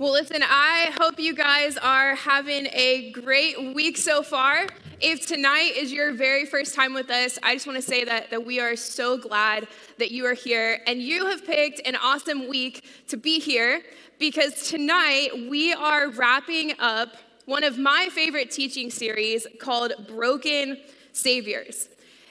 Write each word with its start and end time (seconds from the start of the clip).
Well, 0.00 0.12
listen, 0.12 0.42
I 0.42 0.92
hope 0.98 1.20
you 1.20 1.34
guys 1.34 1.76
are 1.76 2.14
having 2.14 2.68
a 2.72 3.12
great 3.12 3.74
week 3.74 3.98
so 3.98 4.22
far. 4.22 4.66
If 4.98 5.26
tonight 5.26 5.74
is 5.76 5.92
your 5.92 6.14
very 6.14 6.46
first 6.46 6.74
time 6.74 6.94
with 6.94 7.10
us, 7.10 7.38
I 7.42 7.52
just 7.52 7.66
want 7.66 7.76
to 7.76 7.82
say 7.82 8.04
that, 8.04 8.30
that 8.30 8.46
we 8.46 8.60
are 8.60 8.76
so 8.76 9.18
glad 9.18 9.68
that 9.98 10.10
you 10.10 10.24
are 10.24 10.32
here 10.32 10.80
and 10.86 11.02
you 11.02 11.26
have 11.26 11.44
picked 11.44 11.86
an 11.86 11.96
awesome 11.96 12.48
week 12.48 12.82
to 13.08 13.18
be 13.18 13.40
here 13.40 13.82
because 14.18 14.70
tonight 14.70 15.32
we 15.50 15.74
are 15.74 16.08
wrapping 16.08 16.72
up 16.78 17.16
one 17.44 17.62
of 17.62 17.76
my 17.76 18.08
favorite 18.10 18.50
teaching 18.50 18.90
series 18.90 19.46
called 19.60 19.92
Broken 20.08 20.78
Saviors. 21.12 21.88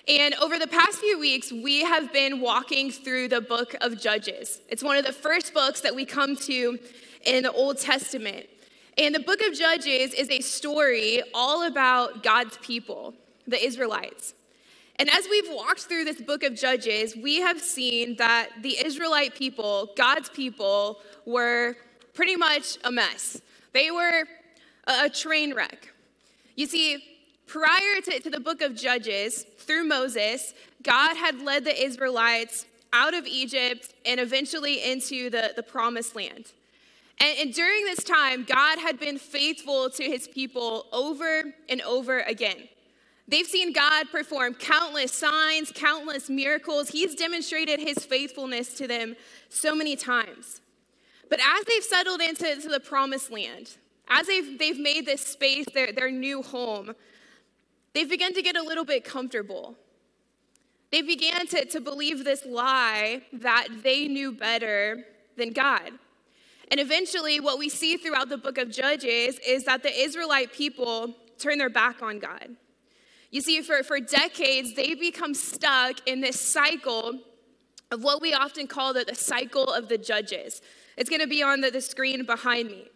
And 0.08 0.34
over 0.42 0.58
the 0.58 0.66
past 0.66 0.98
few 0.98 1.20
weeks, 1.20 1.52
we 1.52 1.82
have 1.82 2.12
been 2.12 2.42
walking 2.42 2.90
through 2.90 3.28
the 3.28 3.42
book 3.42 3.76
of 3.82 4.02
Judges. 4.02 4.60
It's 4.70 4.82
one 4.82 4.98
of 4.98 5.06
the 5.06 5.14
first 5.14 5.54
books 5.54 5.82
that 5.82 5.94
we 5.94 6.04
come 6.04 6.36
to 6.36 6.80
in 7.26 7.44
the 7.44 7.52
Old 7.52 7.78
Testament. 7.78 8.48
And 8.98 9.16
the 9.16 9.20
book 9.20 9.42
of 9.42 9.54
Judges 9.54 10.14
is 10.14 10.30
a 10.30 10.42
story 10.42 11.22
all 11.34 11.66
about 11.66 12.24
God's 12.24 12.58
people, 12.58 13.14
the 13.48 13.64
Israelites. 13.64 14.34
And 14.98 15.10
as 15.10 15.26
we've 15.30 15.50
walked 15.50 15.82
through 15.82 16.04
this 16.04 16.20
book 16.20 16.44
of 16.44 16.56
Judges, 16.56 17.16
we 17.16 17.38
have 17.40 17.62
seen 17.62 18.18
that 18.18 18.50
the 18.62 18.76
Israelite 18.86 19.36
people, 19.36 19.92
God's 19.96 20.30
people, 20.30 21.00
were 21.26 21.78
pretty 22.14 22.36
much 22.36 22.78
a 22.84 22.92
mess. 22.92 23.42
They 23.72 23.92
were 23.92 24.26
a 24.86 25.10
train 25.10 25.54
wreck. 25.54 25.94
You 26.56 26.66
see, 26.66 27.02
prior 27.48 28.02
to, 28.04 28.20
to 28.20 28.30
the 28.30 28.42
book 28.42 28.62
of 28.62 28.76
Judges, 28.76 29.46
through 29.60 29.86
Moses, 29.86 30.54
God 30.84 31.16
had 31.16 31.42
led 31.42 31.64
the 31.64 31.82
Israelites 31.82 32.66
out 32.92 33.14
of 33.14 33.26
Egypt 33.26 33.94
and 34.06 34.20
eventually 34.20 34.92
into 34.92 35.30
the, 35.30 35.54
the 35.56 35.64
promised 35.64 36.16
land. 36.16 36.52
And, 37.20 37.38
and 37.40 37.54
during 37.54 37.86
this 37.86 38.04
time, 38.04 38.46
God 38.46 38.80
had 38.80 39.00
been 39.00 39.18
faithful 39.18 39.90
to 39.92 40.04
his 40.04 40.28
people 40.28 40.88
over 40.92 41.44
and 41.68 41.82
over 41.82 42.20
again. 42.22 42.70
They've 43.28 43.46
seen 43.46 43.74
God 43.74 44.10
perform 44.10 44.56
countless 44.56 45.12
signs, 45.12 45.72
countless 45.72 46.30
miracles. 46.30 46.90
He's 46.90 47.14
demonstrated 47.14 47.80
his 47.80 48.00
faithfulness 48.00 48.74
to 48.76 48.88
them 48.88 49.16
so 49.50 49.76
many 49.76 49.96
times. 49.96 50.62
But 51.30 51.40
as 51.40 51.66
they've 51.66 51.84
settled 51.84 52.22
into 52.22 52.68
the 52.68 52.80
promised 52.80 53.32
land, 53.32 53.78
as 54.08 54.26
they've, 54.26 54.58
they've 54.58 54.80
made 54.80 55.06
this 55.06 55.22
space 55.22 55.68
their, 55.76 55.92
their 55.92 56.10
new 56.10 56.42
home, 56.42 56.96
they've 57.94 58.10
begun 58.10 58.34
to 58.34 58.42
get 58.42 58.58
a 58.58 58.64
little 58.64 58.86
bit 58.86 59.04
comfortable. 59.04 59.76
They 60.92 61.04
began 61.04 61.46
to, 61.48 61.66
to 61.66 61.80
believe 61.80 62.24
this 62.24 62.48
lie 62.48 63.22
that 63.32 63.68
they 63.84 64.08
knew 64.08 64.32
better 64.32 65.06
than 65.38 65.54
God. 65.54 65.92
And 66.72 66.80
eventually, 66.80 67.40
what 67.40 67.58
we 67.58 67.70
see 67.70 67.98
throughout 67.98 68.30
the 68.30 68.38
book 68.38 68.58
of 68.58 68.70
Judges 68.70 69.40
is 69.40 69.64
that 69.66 69.82
the 69.84 69.92
Israelite 69.92 70.54
people 70.54 71.16
turn 71.40 71.58
their 71.58 71.70
back 71.70 72.02
on 72.02 72.20
God. 72.20 72.56
You 73.32 73.42
see, 73.42 73.62
for, 73.62 73.84
for 73.84 74.00
decades, 74.00 74.76
they 74.76 74.94
become 74.96 75.34
stuck 75.34 76.08
in 76.08 76.22
this 76.22 76.40
cycle 76.40 77.20
of 77.92 78.04
what 78.04 78.22
we 78.22 78.34
often 78.34 78.68
call 78.68 78.94
the, 78.94 79.04
the 79.04 79.16
cycle 79.16 79.66
of 79.66 79.88
the 79.88 79.98
judges. 79.98 80.62
It's 80.98 81.10
going 81.10 81.22
to 81.22 81.28
be 81.28 81.42
on 81.42 81.62
the, 81.62 81.72
the 81.72 81.82
screen 81.82 82.26
behind 82.26 82.70
me. 82.70 82.88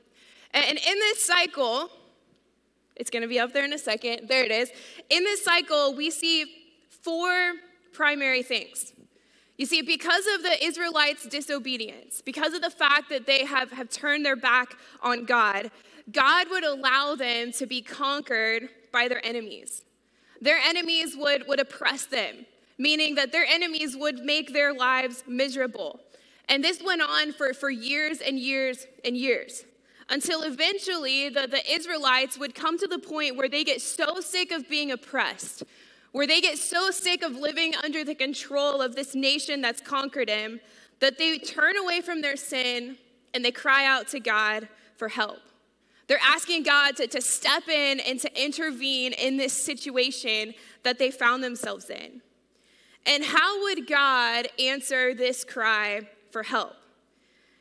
And, 0.52 0.66
and 0.66 0.78
in 0.78 1.00
this 1.00 1.26
cycle, 1.26 1.90
it's 2.96 3.10
going 3.10 3.22
to 3.22 3.28
be 3.28 3.40
up 3.40 3.54
there 3.54 3.66
in 3.66 3.74
a 3.74 3.78
second. 3.78 4.28
There 4.28 4.44
it 4.44 4.52
is. 4.52 4.72
In 5.10 5.24
this 5.24 5.44
cycle, 5.44 5.96
we 5.96 6.12
see 6.12 6.46
four 6.90 7.54
primary 7.92 8.44
things. 8.44 8.94
You 9.64 9.68
see, 9.68 9.82
because 9.82 10.26
of 10.36 10.44
the 10.44 10.62
Israelites' 10.62 11.26
disobedience, 11.26 12.22
because 12.22 12.54
of 12.54 12.62
the 12.62 12.70
fact 12.70 13.08
that 13.08 13.26
they 13.26 13.46
have, 13.46 13.72
have 13.72 13.90
turned 13.90 14.26
their 14.26 14.36
back 14.36 14.76
on 15.02 15.24
God, 15.24 15.72
God 16.12 16.50
would 16.50 16.66
allow 16.66 17.16
them 17.16 17.54
to 17.54 17.66
be 17.66 17.82
conquered 17.82 18.68
by 18.92 19.08
their 19.08 19.26
enemies. 19.26 19.84
Their 20.42 20.58
enemies 20.58 21.16
would, 21.18 21.48
would 21.48 21.62
oppress 21.62 22.06
them, 22.06 22.46
meaning 22.78 23.16
that 23.16 23.32
their 23.32 23.46
enemies 23.46 23.96
would 23.96 24.18
make 24.26 24.52
their 24.52 24.74
lives 24.74 25.24
miserable. 25.30 26.02
And 26.50 26.62
this 26.62 26.84
went 26.84 27.02
on 27.02 27.32
for, 27.32 27.54
for 27.54 27.70
years 27.70 28.20
and 28.20 28.38
years 28.38 28.86
and 29.06 29.16
years 29.16 29.64
until 30.10 30.42
eventually 30.42 31.30
the, 31.30 31.48
the 31.48 31.74
Israelites 31.74 32.38
would 32.38 32.54
come 32.54 32.78
to 32.80 32.88
the 32.88 33.00
point 33.00 33.38
where 33.38 33.48
they 33.48 33.64
get 33.64 33.82
so 33.82 34.20
sick 34.20 34.52
of 34.52 34.68
being 34.68 34.92
oppressed, 34.92 35.64
where 36.14 36.28
they 36.28 36.40
get 36.40 36.58
so 36.58 36.92
sick 36.92 37.24
of 37.24 37.36
living 37.36 37.74
under 37.84 38.06
the 38.06 38.16
control 38.16 38.82
of 38.82 38.96
this 38.96 39.14
nation 39.14 39.62
that's 39.62 39.82
conquered 39.82 40.30
him 40.30 40.62
that 41.00 41.18
they 41.18 41.38
turn 41.38 41.76
away 41.76 42.00
from 42.00 42.22
their 42.22 42.38
sin 42.38 42.96
and 43.34 43.44
they 43.44 43.52
cry 43.52 43.86
out 43.86 44.08
to 44.08 44.20
God 44.20 44.70
for 44.96 45.10
help. 45.10 45.40
They're 46.08 46.20
asking 46.22 46.64
God 46.64 46.96
to, 46.98 47.08
to 47.08 47.20
step 47.20 47.68
in 47.68 48.00
and 48.00 48.20
to 48.20 48.42
intervene 48.42 49.14
in 49.14 49.38
this 49.38 49.54
situation 49.54 50.54
that 50.84 51.00
they 51.00 51.12
found 51.12 51.44
themselves 51.44 51.90
in. 51.90 52.22
And 53.06 53.24
how 53.24 53.64
would 53.64 53.88
God 53.88 54.48
answer 54.60 55.14
this 55.16 55.44
cry 55.44 56.02
for 56.32 56.44
help? 56.44 56.74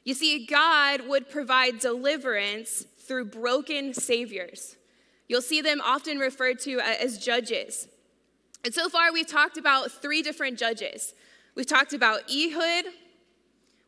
You 0.05 0.15
see, 0.15 0.45
God 0.47 1.09
would 1.09 1.31
provide 1.31 1.79
deliverance 1.79 2.85
through 2.99 3.27
broken 3.27 3.95
saviors. 3.95 4.77
You'll 5.29 5.41
see 5.41 5.63
them 5.63 5.81
often 5.83 6.19
referred 6.19 6.59
to 6.61 6.81
as 6.81 7.19
judges. 7.19 7.89
And 8.65 8.73
so 8.73 8.89
far, 8.89 9.13
we've 9.13 9.27
talked 9.27 9.57
about 9.57 9.91
three 9.91 10.23
different 10.23 10.59
judges. 10.59 11.15
We've 11.55 11.67
talked 11.67 11.93
about 11.93 12.23
Ehud, 12.31 12.85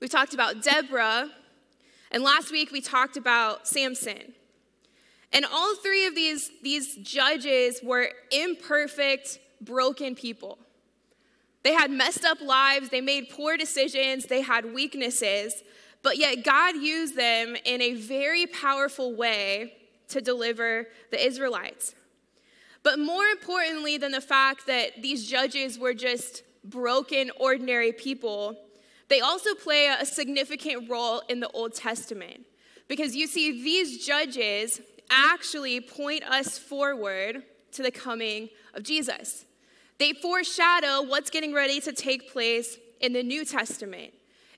we've 0.01 0.11
talked 0.11 0.35
about 0.35 0.63
Deborah, 0.63 1.31
and 2.11 2.23
last 2.23 2.51
week 2.51 2.73
we 2.73 2.81
talked 2.81 3.17
about 3.17 3.67
Samson. 3.67 4.35
And 5.33 5.45
all 5.45 5.75
three 5.77 6.07
of 6.07 6.15
these, 6.15 6.51
these 6.63 6.97
judges 6.97 7.81
were 7.83 8.11
imperfect, 8.31 9.39
broken 9.61 10.15
people. 10.15 10.59
They 11.63 11.73
had 11.73 11.91
messed 11.91 12.25
up 12.25 12.41
lives, 12.43 12.91
they 12.91 13.01
made 13.01 13.31
poor 13.31 13.57
decisions, 13.57 14.27
they 14.27 14.43
had 14.43 14.75
weaknesses, 14.75 15.63
but 16.03 16.19
yet 16.19 16.45
God 16.45 16.77
used 16.77 17.17
them 17.17 17.57
in 17.65 17.81
a 17.81 17.95
very 17.95 18.47
powerful 18.47 19.15
way 19.15 19.73
to 20.09 20.21
deliver 20.21 20.87
the 21.11 21.25
Israelites. 21.25 21.95
But 22.85 22.99
more 22.99 23.25
importantly 23.25 23.99
than 23.99 24.13
the 24.13 24.21
fact 24.21 24.67
that 24.69 25.03
these 25.03 25.27
judges 25.27 25.79
were 25.79 25.95
just 25.95 26.43
broken, 26.63 27.31
ordinary 27.41 27.93
people, 27.93 28.57
they 29.09 29.21
also 29.21 29.55
play 29.55 29.87
a 29.89 30.07
significant 30.07 30.89
role 30.89 31.23
in 31.29 31.41
the 31.41 31.49
Old 31.49 31.75
Testament. 31.75 32.43
Because 32.87 33.17
you 33.17 33.27
see, 33.27 33.51
these 33.65 34.07
judges 34.07 34.81
actually 35.11 35.81
point 35.81 36.25
us 36.25 36.59
forward 36.59 37.43
to 37.73 37.83
the 37.83 37.91
coming 37.91 38.51
of 38.75 38.83
Jesus. 38.83 39.47
They 39.99 40.13
foreshadow 40.13 41.03
what's 41.03 41.31
getting 41.31 41.55
ready 41.55 41.81
to 41.81 41.93
take 41.93 42.31
place 42.33 42.79
in 43.01 43.13
the 43.13 43.23
New 43.23 43.45
Testament 43.45 44.13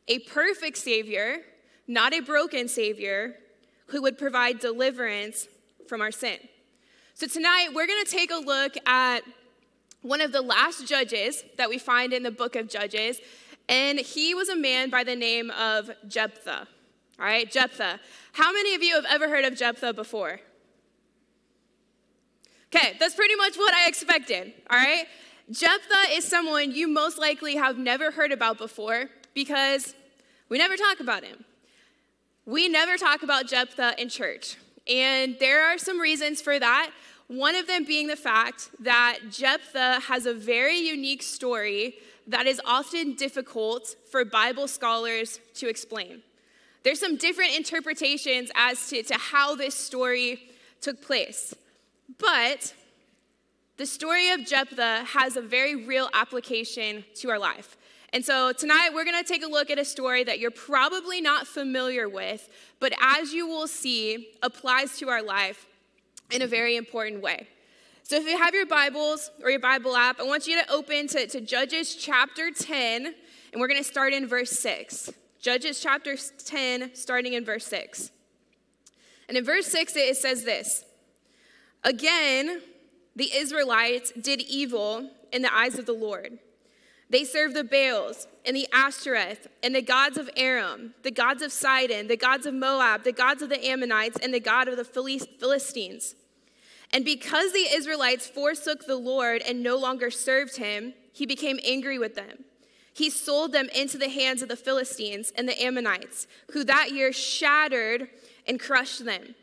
a 0.09 0.21
perfect 0.21 0.79
Savior, 0.79 1.39
not 1.89 2.15
a 2.15 2.21
broken 2.21 2.69
Savior, 2.69 3.35
who 3.87 4.03
would 4.03 4.17
provide 4.17 4.61
deliverance 4.61 5.49
from 5.89 6.01
our 6.01 6.13
sin. 6.13 6.39
So 7.19 7.27
tonight, 7.27 7.69
we're 7.73 7.87
going 7.87 8.05
to 8.05 8.11
take 8.11 8.31
a 8.31 8.37
look 8.37 8.77
at 8.85 9.21
one 10.03 10.21
of 10.21 10.33
the 10.33 10.43
last 10.43 10.87
judges 10.87 11.45
that 11.57 11.67
we 11.67 11.79
find 11.79 12.13
in 12.13 12.23
the 12.23 12.31
book 12.31 12.57
of 12.57 12.69
Judges, 12.69 13.19
and 13.71 13.99
he 13.99 14.35
was 14.35 14.51
a 14.51 14.55
man 14.55 14.91
by 14.91 15.03
the 15.03 15.17
name 15.17 15.51
of 15.53 15.91
Jephthah. 16.07 16.69
All 17.19 17.25
right, 17.25 17.51
Jephthah. 17.51 18.01
How 18.33 18.53
many 18.53 18.75
of 18.75 18.83
you 18.83 18.95
have 18.97 19.07
ever 19.09 19.31
heard 19.31 19.47
of 19.47 19.57
Jephthah 19.57 19.95
before? 19.95 20.41
Okay, 22.67 22.99
that's 23.01 23.15
pretty 23.15 23.37
much 23.37 23.57
what 23.57 23.73
I 23.73 23.89
expected. 23.89 24.53
All 24.69 24.77
right, 24.77 25.07
Jephthah 25.51 26.11
is 26.11 26.27
someone 26.27 26.71
you 26.73 26.87
most 26.87 27.19
likely 27.19 27.57
have 27.57 27.79
never 27.79 28.11
heard 28.11 28.31
about 28.31 28.59
before 28.59 29.07
because 29.33 29.95
we 30.51 30.59
never 30.59 30.77
talk 30.77 31.01
about 31.01 31.25
him. 31.25 31.47
We 32.45 32.69
never 32.69 32.99
talk 32.99 33.23
about 33.23 33.47
Jephthah 33.47 33.95
in 33.99 34.11
church. 34.11 34.59
And 34.89 35.37
there 35.41 35.67
are 35.67 35.79
some 35.79 36.01
reasons 36.01 36.41
for 36.41 36.59
that. 36.59 36.91
One 37.29 37.57
of 37.57 37.67
them 37.67 37.85
being 37.85 38.07
the 38.07 38.17
fact 38.17 38.71
that 38.81 39.19
Jephthah 39.31 40.01
has 40.01 40.27
a 40.27 40.35
very 40.35 40.79
unique 40.79 41.23
story 41.23 41.95
that 42.29 42.47
is 42.47 42.61
often 42.65 43.15
difficult 43.15 43.97
for 44.11 44.25
Bible 44.25 44.69
scholars 44.69 45.41
to 45.55 45.69
explain. 45.69 46.23
There's 46.83 47.01
some 47.01 47.17
different 47.17 47.57
interpretations 47.57 48.51
as 48.55 48.89
to, 48.91 49.03
to 49.03 49.15
how 49.15 49.57
this 49.57 49.75
story 49.75 50.51
took 50.81 51.03
place. 51.03 51.53
But 52.19 52.73
the 53.77 53.87
story 53.87 54.31
of 54.31 54.45
Jephthah 54.45 55.05
has 55.05 55.37
a 55.37 55.43
very 55.43 55.85
real 55.85 56.09
application 56.15 57.05
to 57.17 57.31
our 57.31 57.39
life. 57.39 57.77
And 58.13 58.25
so 58.25 58.53
tonight 58.53 58.91
we're 58.95 59.05
going 59.05 59.23
to 59.23 59.29
take 59.29 59.45
a 59.45 59.49
look 59.49 59.71
at 59.71 59.79
a 59.79 59.85
story 59.85 60.25
that 60.25 60.39
you're 60.39 60.51
probably 60.51 61.21
not 61.21 61.47
familiar 61.47 62.09
with, 62.09 62.49
but 62.81 62.95
as 63.01 63.33
you 63.33 63.47
will 63.47 63.67
see, 63.67 64.29
applies 64.43 64.97
to 64.99 65.11
our 65.11 65.23
life 65.23 65.67
in 66.31 66.41
a 66.41 66.47
very 66.47 66.77
important 66.77 67.21
way. 67.21 67.49
So 68.03 68.17
if 68.17 68.25
you 68.25 68.39
have 68.39 68.55
your 68.55 68.67
Bibles 68.67 69.31
or 69.43 69.51
your 69.51 69.61
Bible 69.61 69.97
app, 69.97 70.21
I 70.21 70.23
want 70.23 70.47
you 70.47 70.63
to 70.63 70.73
open 70.73 71.09
to, 71.09 71.27
to 71.27 71.41
Judges 71.41 71.95
chapter 71.97 72.51
10, 72.51 73.07
and 73.53 73.61
we're 73.61 73.69
going 73.69 73.83
to 73.83 73.89
start 73.89 74.13
in 74.13 74.27
verse 74.27 74.53
6. 74.53 75.13
Judges 75.41 75.81
chapter 75.81 76.17
10, 76.17 76.95
starting 76.95 77.35
in 77.35 77.45
verse 77.45 77.67
6. 77.67 78.11
And 79.29 79.37
in 79.37 79.45
verse 79.45 79.67
6, 79.67 79.95
it 79.97 80.17
says 80.17 80.45
this 80.45 80.85
Again, 81.85 82.63
the 83.17 83.35
Israelites 83.35 84.13
did 84.13 84.43
evil 84.43 85.11
in 85.33 85.43
the 85.43 85.53
eyes 85.53 85.79
of 85.79 85.87
the 85.87 85.93
Lord. 85.93 86.39
They 87.09 87.25
served 87.25 87.55
the 87.55 87.65
Baals 87.65 88.27
and 88.45 88.55
the 88.55 88.69
Ashtoreth 88.73 89.47
and 89.63 89.75
the 89.75 89.83
gods 89.83 90.19
of 90.19 90.29
Aram, 90.37 90.95
the 91.03 91.11
gods 91.11 91.41
of 91.41 91.53
Sidon, 91.53 92.09
the 92.09 92.17
gods 92.17 92.47
of 92.47 92.55
Moab, 92.55 93.05
the 93.05 93.13
gods 93.13 93.43
of 93.43 93.49
the 93.49 93.65
Ammonites, 93.65 94.19
and 94.23 94.35
the 94.35 94.41
god 94.41 94.69
of 94.69 94.77
the 94.77 94.85
Philistines. 94.85 96.15
And 96.93 97.05
because 97.05 97.53
the 97.53 97.69
Israelites 97.73 98.27
forsook 98.27 98.87
the 98.87 98.97
Lord 98.97 99.43
and 99.43 99.63
no 99.63 99.77
longer 99.77 100.11
served 100.11 100.57
him, 100.57 100.95
he 101.13 101.27
became 101.27 101.59
angry 101.65 101.99
with 101.99 102.15
them. 102.17 102.45
He 102.93 103.11
sold 103.11 103.53
them 103.53 103.69
into 103.75 103.99
the 103.99 104.09
hands 104.09 104.43
of 104.43 104.49
the 104.49 104.57
Philistines 104.57 105.33
and 105.37 105.49
the 105.49 105.63
Ammonites, 105.63 106.27
who 106.53 106.65
that 106.65 106.93
year 106.93 107.13
shattered 107.13 108.09
and 108.47 108.59
crushed 108.59 109.05
them. 109.05 109.35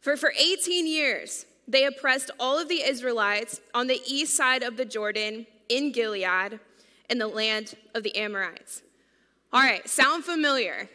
For 0.00 0.16
for 0.16 0.32
18 0.38 0.86
years, 0.86 1.46
they 1.68 1.84
oppressed 1.84 2.30
all 2.38 2.58
of 2.58 2.68
the 2.68 2.82
Israelites 2.82 3.60
on 3.74 3.86
the 3.86 4.00
east 4.06 4.36
side 4.36 4.62
of 4.62 4.76
the 4.76 4.84
Jordan 4.84 5.46
in 5.68 5.92
Gilead 5.92 6.60
in 7.10 7.18
the 7.18 7.26
land 7.26 7.74
of 7.94 8.02
the 8.02 8.16
Amorites. 8.16 8.82
All 9.52 9.62
right, 9.62 9.88
sound 9.88 10.24
familiar? 10.24 10.88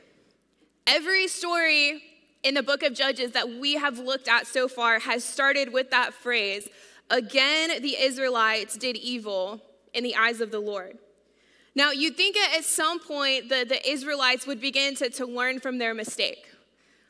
Every 0.88 1.27
story 1.27 2.03
in 2.44 2.53
the 2.53 2.63
book 2.63 2.83
of 2.83 2.94
Judges 2.94 3.31
that 3.31 3.50
we 3.50 3.73
have 3.75 4.00
looked 4.00 4.27
at 4.27 4.47
so 4.47 4.68
far 4.68 5.00
has 5.00 5.23
started 5.23 5.71
with 5.71 5.91
that 5.91 6.13
phrase 6.13 6.68
again, 7.09 7.81
the 7.81 8.01
Israelites 8.01 8.77
did 8.77 8.95
evil 8.95 9.62
in 9.94 10.03
the 10.03 10.15
eyes 10.15 10.41
of 10.41 10.50
the 10.51 10.59
Lord. 10.59 10.97
Now, 11.75 11.91
you'd 11.91 12.17
think 12.17 12.38
at 12.38 12.63
some 12.63 13.00
point 13.00 13.50
the, 13.50 13.65
the 13.67 13.89
Israelites 13.89 14.47
would 14.47 14.59
begin 14.59 14.95
to, 14.95 15.09
to 15.12 15.25
learn 15.25 15.59
from 15.59 15.77
their 15.77 15.94
mistake. 15.94 16.47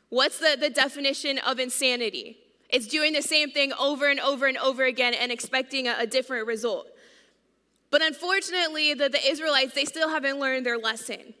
What's 0.08 0.38
the, 0.38 0.56
the 0.58 0.70
definition 0.70 1.38
of 1.38 1.58
insanity? 1.58 2.38
It's 2.72 2.86
doing 2.86 3.12
the 3.12 3.22
same 3.22 3.50
thing 3.50 3.72
over 3.78 4.08
and 4.08 4.18
over 4.18 4.46
and 4.46 4.56
over 4.56 4.84
again 4.84 5.12
and 5.14 5.30
expecting 5.30 5.86
a, 5.86 5.96
a 6.00 6.06
different 6.06 6.46
result. 6.46 6.88
But 7.90 8.00
unfortunately, 8.00 8.94
the, 8.94 9.10
the 9.10 9.24
Israelites, 9.30 9.74
they 9.74 9.84
still 9.84 10.08
haven't 10.08 10.40
learned 10.40 10.64
their 10.64 10.78
lesson. 10.78 11.34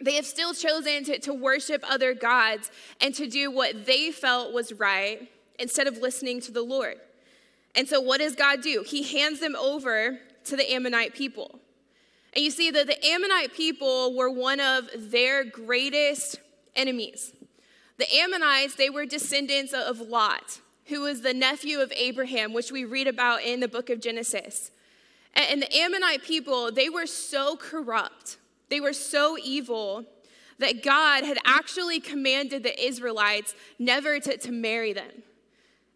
They 0.00 0.14
have 0.16 0.26
still 0.26 0.52
chosen 0.52 1.04
to, 1.04 1.18
to 1.20 1.32
worship 1.32 1.84
other 1.88 2.12
gods 2.12 2.70
and 3.00 3.14
to 3.14 3.28
do 3.28 3.50
what 3.50 3.86
they 3.86 4.10
felt 4.10 4.52
was 4.52 4.72
right 4.72 5.30
instead 5.60 5.86
of 5.86 5.98
listening 5.98 6.40
to 6.42 6.52
the 6.52 6.62
Lord. 6.62 6.96
And 7.76 7.88
so, 7.88 8.00
what 8.00 8.18
does 8.18 8.34
God 8.34 8.60
do? 8.60 8.84
He 8.86 9.04
hands 9.04 9.38
them 9.38 9.54
over 9.54 10.18
to 10.44 10.56
the 10.56 10.70
Ammonite 10.70 11.14
people. 11.14 11.60
And 12.34 12.44
you 12.44 12.50
see 12.50 12.70
that 12.72 12.86
the 12.86 13.06
Ammonite 13.06 13.54
people 13.54 14.14
were 14.16 14.30
one 14.30 14.60
of 14.60 14.88
their 14.96 15.44
greatest 15.44 16.40
enemies. 16.74 17.32
The 17.98 18.14
Ammonites, 18.14 18.74
they 18.74 18.90
were 18.90 19.06
descendants 19.06 19.72
of 19.72 20.00
Lot, 20.00 20.60
who 20.86 21.02
was 21.02 21.22
the 21.22 21.34
nephew 21.34 21.80
of 21.80 21.92
Abraham, 21.96 22.52
which 22.52 22.70
we 22.70 22.84
read 22.84 23.08
about 23.08 23.42
in 23.42 23.60
the 23.60 23.68
book 23.68 23.88
of 23.90 24.00
Genesis. 24.00 24.70
And 25.34 25.62
the 25.62 25.76
Ammonite 25.76 26.22
people, 26.22 26.70
they 26.70 26.88
were 26.88 27.06
so 27.06 27.56
corrupt, 27.56 28.38
they 28.68 28.80
were 28.80 28.92
so 28.92 29.36
evil 29.42 30.04
that 30.58 30.82
God 30.82 31.24
had 31.24 31.38
actually 31.44 32.00
commanded 32.00 32.62
the 32.62 32.82
Israelites 32.82 33.54
never 33.78 34.18
to, 34.20 34.38
to 34.38 34.52
marry 34.52 34.94
them. 34.94 35.22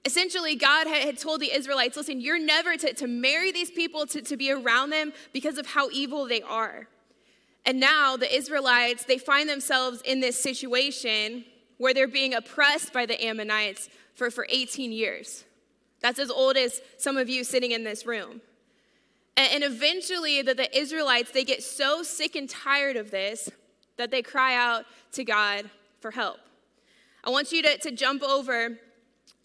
Essentially, 0.05 0.55
God 0.55 0.87
had 0.87 1.19
told 1.19 1.41
the 1.41 1.55
Israelites 1.55 1.97
listen, 1.97 2.21
you're 2.21 2.39
never 2.39 2.77
to, 2.77 2.93
to 2.95 3.07
marry 3.07 3.53
these 3.53 3.71
people, 3.71 4.07
to, 4.07 4.23
to 4.23 4.37
be 4.37 4.51
around 4.51 4.91
them 4.91 5.13
because 5.33 5.59
of 5.59 5.67
how 5.67 5.89
evil 5.91 6.27
they 6.27 6.43
are. 6.43 6.89
And 7.67 7.81
now 7.81 8.17
the 8.17 8.35
Israelites, 8.35 9.05
they 9.05 9.19
find 9.19 9.49
themselves 9.49 10.01
in 10.03 10.21
this 10.21 10.43
situation 10.43 11.45
where 11.81 11.95
they're 11.95 12.07
being 12.07 12.35
oppressed 12.35 12.93
by 12.93 13.07
the 13.07 13.19
Ammonites 13.25 13.89
for, 14.15 14.31
for 14.31 14.47
18 14.51 14.93
years. 14.93 15.45
That's 16.03 16.19
as 16.19 16.31
old 16.31 16.59
as 16.59 16.83
some 16.99 17.17
of 17.17 17.31
you 17.31 17.43
sitting 17.43 17.71
in 17.71 17.85
this 17.85 18.05
room. 18.05 18.43
And, 19.35 19.65
eventually, 19.65 20.43
the, 20.43 20.53
the 20.53 20.79
Israelites, 20.79 21.31
they 21.31 21.43
get 21.43 21.63
so 21.63 22.03
sick 22.03 22.37
and 22.37 22.51
tired 22.51 22.97
of 22.97 23.11
this 23.11 23.49
that 23.97 24.11
they 24.11 24.21
cry 24.21 24.55
out 24.55 24.85
to 25.13 25.25
God 25.25 25.71
for 26.01 26.11
help. 26.11 26.37
I 27.25 27.31
want 27.31 27.51
you 27.51 27.63
to, 27.63 27.79
to 27.79 27.91
jump 27.91 28.23
over 28.23 28.79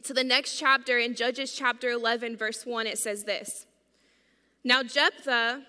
to 0.03 0.13
the 0.13 0.23
next 0.23 0.59
chapter 0.59 0.97
in 0.97 1.15
Judges 1.15 1.53
chapter 1.53 1.89
11, 1.89 2.35
verse 2.35 2.65
1. 2.65 2.85
It 2.85 2.97
says 2.97 3.23
this 3.23 3.65
Now 4.61 4.83
Jephthah, 4.83 5.61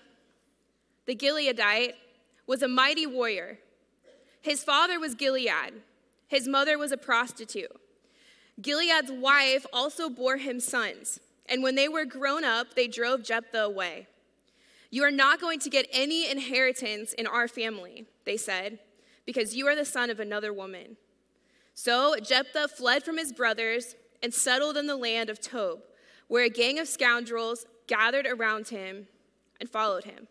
the 1.05 1.15
Gileadite, 1.15 1.93
was 2.45 2.61
a 2.61 2.67
mighty 2.67 3.07
warrior. 3.07 3.59
His 4.41 4.65
father 4.65 4.99
was 4.99 5.15
Gilead, 5.15 5.71
his 6.27 6.47
mother 6.47 6.77
was 6.77 6.91
a 6.91 6.97
prostitute. 6.97 7.71
Gilead's 8.61 9.11
wife 9.11 9.65
also 9.71 10.09
bore 10.09 10.37
him 10.37 10.59
sons. 10.59 11.19
And 11.47 11.63
when 11.63 11.75
they 11.75 11.87
were 11.87 12.05
grown 12.05 12.43
up, 12.43 12.75
they 12.75 12.87
drove 12.87 13.23
Jephthah 13.23 13.63
away. 13.63 14.07
You 14.89 15.03
are 15.03 15.11
not 15.11 15.39
going 15.39 15.59
to 15.59 15.69
get 15.69 15.87
any 15.91 16.29
inheritance 16.29 17.13
in 17.13 17.27
our 17.27 17.47
family, 17.47 18.05
they 18.25 18.37
said, 18.37 18.79
because 19.25 19.55
you 19.55 19.67
are 19.67 19.75
the 19.75 19.85
son 19.85 20.09
of 20.09 20.19
another 20.19 20.51
woman. 20.51 20.97
So 21.73 22.15
Jephthah 22.21 22.69
fled 22.69 23.03
from 23.03 23.17
his 23.17 23.31
brothers 23.31 23.95
and 24.23 24.33
settled 24.33 24.77
in 24.77 24.87
the 24.87 24.95
land 24.95 25.29
of 25.29 25.39
Tob, 25.39 25.79
where 26.27 26.43
a 26.43 26.49
gang 26.49 26.79
of 26.79 26.87
scoundrels 26.87 27.65
gathered 27.87 28.25
around 28.25 28.69
him 28.69 29.07
and 29.59 29.69
followed 29.69 30.05
him. 30.05 30.27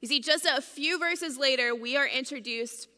You 0.00 0.08
see, 0.08 0.20
just 0.20 0.44
a 0.44 0.60
few 0.60 0.98
verses 0.98 1.38
later, 1.38 1.74
we 1.74 1.96
are 1.96 2.06
introduced 2.06 2.88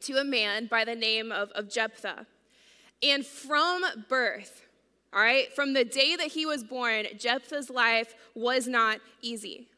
to 0.00 0.18
a 0.18 0.24
man 0.24 0.66
by 0.66 0.84
the 0.84 0.94
name 0.94 1.30
of, 1.32 1.50
of 1.50 1.68
Jephthah. 1.68 2.26
And 3.02 3.24
from 3.24 3.84
birth, 4.08 4.66
all 5.12 5.20
right, 5.20 5.52
from 5.52 5.72
the 5.72 5.84
day 5.84 6.16
that 6.16 6.28
he 6.28 6.46
was 6.46 6.62
born, 6.62 7.06
Jephthah's 7.18 7.70
life 7.70 8.14
was 8.34 8.68
not 8.68 9.00
easy. 9.22 9.68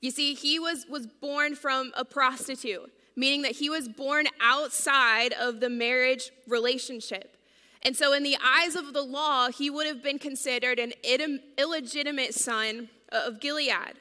You 0.00 0.10
see, 0.10 0.34
he 0.34 0.58
was, 0.58 0.86
was 0.88 1.06
born 1.06 1.54
from 1.54 1.92
a 1.96 2.04
prostitute, 2.04 2.92
meaning 3.16 3.42
that 3.42 3.52
he 3.52 3.70
was 3.70 3.88
born 3.88 4.26
outside 4.40 5.32
of 5.32 5.60
the 5.60 5.70
marriage 5.70 6.30
relationship. 6.46 7.36
And 7.82 7.96
so, 7.96 8.12
in 8.12 8.22
the 8.22 8.36
eyes 8.44 8.74
of 8.74 8.92
the 8.92 9.02
law, 9.02 9.48
he 9.48 9.70
would 9.70 9.86
have 9.86 10.02
been 10.02 10.18
considered 10.18 10.78
an 10.78 10.92
illegitimate 11.56 12.34
son 12.34 12.88
of 13.10 13.40
Gilead. 13.40 13.94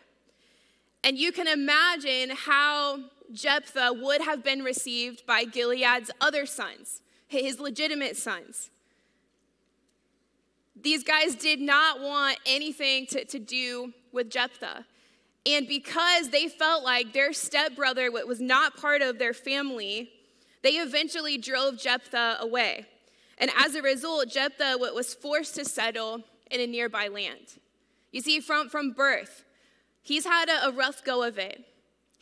And 1.03 1.17
you 1.17 1.31
can 1.31 1.47
imagine 1.47 2.31
how 2.35 2.99
Jephthah 3.31 3.93
would 3.93 4.21
have 4.21 4.43
been 4.43 4.63
received 4.63 5.25
by 5.25 5.45
Gilead's 5.45 6.11
other 6.21 6.45
sons, 6.45 7.01
his 7.27 7.59
legitimate 7.59 8.17
sons. 8.17 8.69
These 10.75 11.03
guys 11.03 11.35
did 11.35 11.59
not 11.59 12.01
want 12.01 12.37
anything 12.45 13.07
to, 13.07 13.25
to 13.25 13.39
do 13.39 13.93
with 14.11 14.29
Jephthah. 14.29 14.85
And 15.45 15.67
because 15.67 16.29
they 16.29 16.47
felt 16.47 16.83
like 16.83 17.13
their 17.13 17.33
stepbrother 17.33 18.11
was 18.11 18.41
not 18.41 18.77
part 18.77 19.01
of 19.01 19.19
their 19.19 19.33
family, 19.33 20.09
they 20.63 20.71
eventually 20.71 21.37
drove 21.37 21.77
Jephthah 21.77 22.37
away. 22.39 22.85
And 23.37 23.51
as 23.57 23.75
a 23.75 23.81
result, 23.81 24.29
Jephthah 24.29 24.77
was 24.79 25.13
forced 25.13 25.55
to 25.55 25.65
settle 25.65 26.23
in 26.49 26.61
a 26.61 26.67
nearby 26.67 27.07
land. 27.07 27.59
You 28.11 28.21
see, 28.21 28.39
from, 28.39 28.69
from 28.69 28.91
birth, 28.91 29.43
he's 30.01 30.25
had 30.25 30.49
a, 30.49 30.67
a 30.67 30.71
rough 30.71 31.03
go 31.03 31.23
of 31.23 31.37
it. 31.37 31.63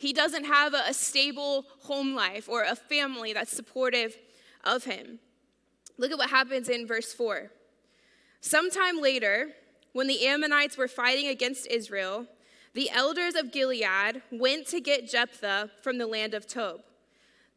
He 0.04 0.12
doesn't 0.12 0.44
have 0.44 0.74
a, 0.74 0.92
stable 0.92 1.64
home 1.84 2.14
life 2.14 2.46
or 2.46 2.62
a 2.62 2.76
family 2.76 3.32
that's 3.32 3.56
supportive 3.56 4.18
of 4.62 4.84
him. 4.84 5.18
Look 5.96 6.12
at 6.12 6.18
what 6.18 6.28
happens 6.28 6.68
in 6.68 6.86
verse 6.86 7.14
4. 7.14 7.50
Sometime 8.42 9.00
later, 9.00 9.52
when 9.94 10.06
the 10.06 10.26
Ammonites 10.26 10.76
were 10.76 10.88
fighting 10.88 11.28
against 11.28 11.66
Israel, 11.68 12.26
the 12.74 12.90
elders 12.90 13.34
of 13.34 13.50
Gilead 13.50 14.20
went 14.30 14.66
to 14.66 14.80
get 14.82 15.08
Jephthah 15.08 15.70
from 15.80 15.96
the 15.96 16.06
land 16.06 16.34
of 16.34 16.46
Tob. 16.46 16.82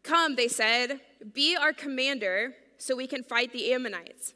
Come, 0.04 0.38
they 0.38 0.48
said, 0.48 1.02
be 1.34 1.58
our 1.58 1.74
commander 1.74 2.54
so 2.78 2.96
we 2.96 3.08
can 3.08 3.24
fight 3.24 3.52
the 3.52 3.74
Ammonites. 3.74 4.36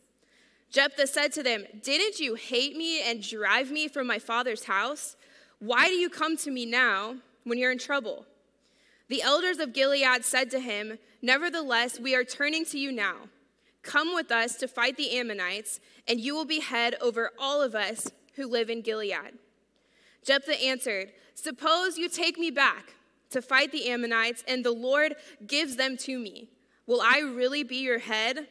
Jephthah 0.69 1.07
said 1.07 1.31
to 1.31 1.43
them, 1.43 1.63
Didn't 1.81 2.19
you 2.19 2.35
hate 2.35 2.75
me 2.75 3.01
and 3.09 3.25
drive 3.25 3.71
me 3.71 3.87
from 3.87 4.05
my 4.05 4.19
father's 4.19 4.65
house? 4.65 5.15
Why 5.59 5.87
do 5.87 5.93
you 5.93 6.09
come 6.09 6.35
to 6.35 6.51
me 6.51 6.65
now 6.65 7.15
when 7.43 7.57
you're 7.57 7.71
in 7.71 7.77
trouble? 7.77 8.25
The 9.07 9.21
elders 9.21 9.59
of 9.59 9.73
Gilead 9.73 10.23
said 10.23 10.49
to 10.51 10.59
him, 10.59 10.97
Nevertheless, 11.21 11.99
we 11.99 12.15
are 12.15 12.23
turning 12.23 12.65
to 12.65 12.79
you 12.79 12.91
now. 12.91 13.15
Come 13.83 14.13
with 14.13 14.31
us 14.31 14.55
to 14.55 14.67
fight 14.67 14.95
the 14.95 15.17
Ammonites, 15.17 15.79
and 16.07 16.19
you 16.19 16.35
will 16.35 16.45
be 16.45 16.59
head 16.59 16.95
over 17.01 17.31
all 17.39 17.61
of 17.61 17.75
us 17.75 18.11
who 18.35 18.47
live 18.47 18.69
in 18.69 18.81
Gilead. 18.81 19.37
Jephthah 20.23 20.63
answered, 20.63 21.11
Suppose 21.33 21.97
you 21.97 22.07
take 22.07 22.37
me 22.37 22.51
back 22.51 22.93
to 23.31 23.41
fight 23.41 23.71
the 23.71 23.89
Ammonites, 23.89 24.43
and 24.47 24.63
the 24.63 24.71
Lord 24.71 25.15
gives 25.45 25.75
them 25.75 25.97
to 25.97 26.19
me. 26.19 26.49
Will 26.85 27.01
I 27.01 27.19
really 27.19 27.63
be 27.63 27.77
your 27.77 27.99
head? 27.99 28.47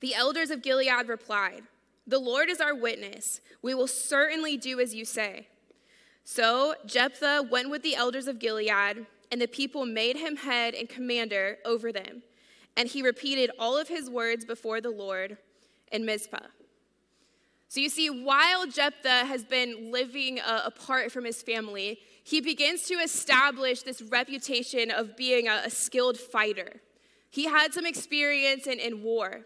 The 0.00 0.14
elders 0.14 0.50
of 0.50 0.62
Gilead 0.62 1.08
replied, 1.08 1.62
The 2.06 2.18
Lord 2.18 2.48
is 2.48 2.60
our 2.60 2.74
witness. 2.74 3.40
We 3.62 3.74
will 3.74 3.86
certainly 3.86 4.56
do 4.56 4.80
as 4.80 4.94
you 4.94 5.04
say. 5.04 5.48
So 6.24 6.74
Jephthah 6.86 7.48
went 7.50 7.70
with 7.70 7.82
the 7.82 7.94
elders 7.94 8.26
of 8.26 8.38
Gilead, 8.38 9.06
and 9.30 9.40
the 9.40 9.46
people 9.46 9.84
made 9.86 10.16
him 10.16 10.36
head 10.36 10.74
and 10.74 10.88
commander 10.88 11.58
over 11.64 11.92
them. 11.92 12.22
and 12.76 12.88
he 12.88 13.02
repeated 13.02 13.50
all 13.58 13.76
of 13.76 13.88
his 13.88 14.10
words 14.10 14.44
before 14.44 14.80
the 14.80 14.90
Lord 14.90 15.36
in 15.92 16.04
Mizpah. 16.04 16.46
So 17.68 17.80
you 17.80 17.88
see, 17.88 18.08
while 18.08 18.66
Jephthah 18.66 19.26
has 19.26 19.44
been 19.44 19.90
living 19.90 20.40
uh, 20.40 20.62
apart 20.64 21.10
from 21.10 21.24
his 21.24 21.42
family, 21.42 21.98
he 22.22 22.40
begins 22.40 22.82
to 22.84 22.94
establish 22.94 23.82
this 23.82 24.00
reputation 24.02 24.90
of 24.90 25.16
being 25.16 25.48
a, 25.48 25.62
a 25.66 25.70
skilled 25.70 26.18
fighter. 26.18 26.80
He 27.30 27.46
had 27.46 27.74
some 27.74 27.86
experience 27.86 28.66
in, 28.66 28.78
in 28.78 29.02
war. 29.02 29.40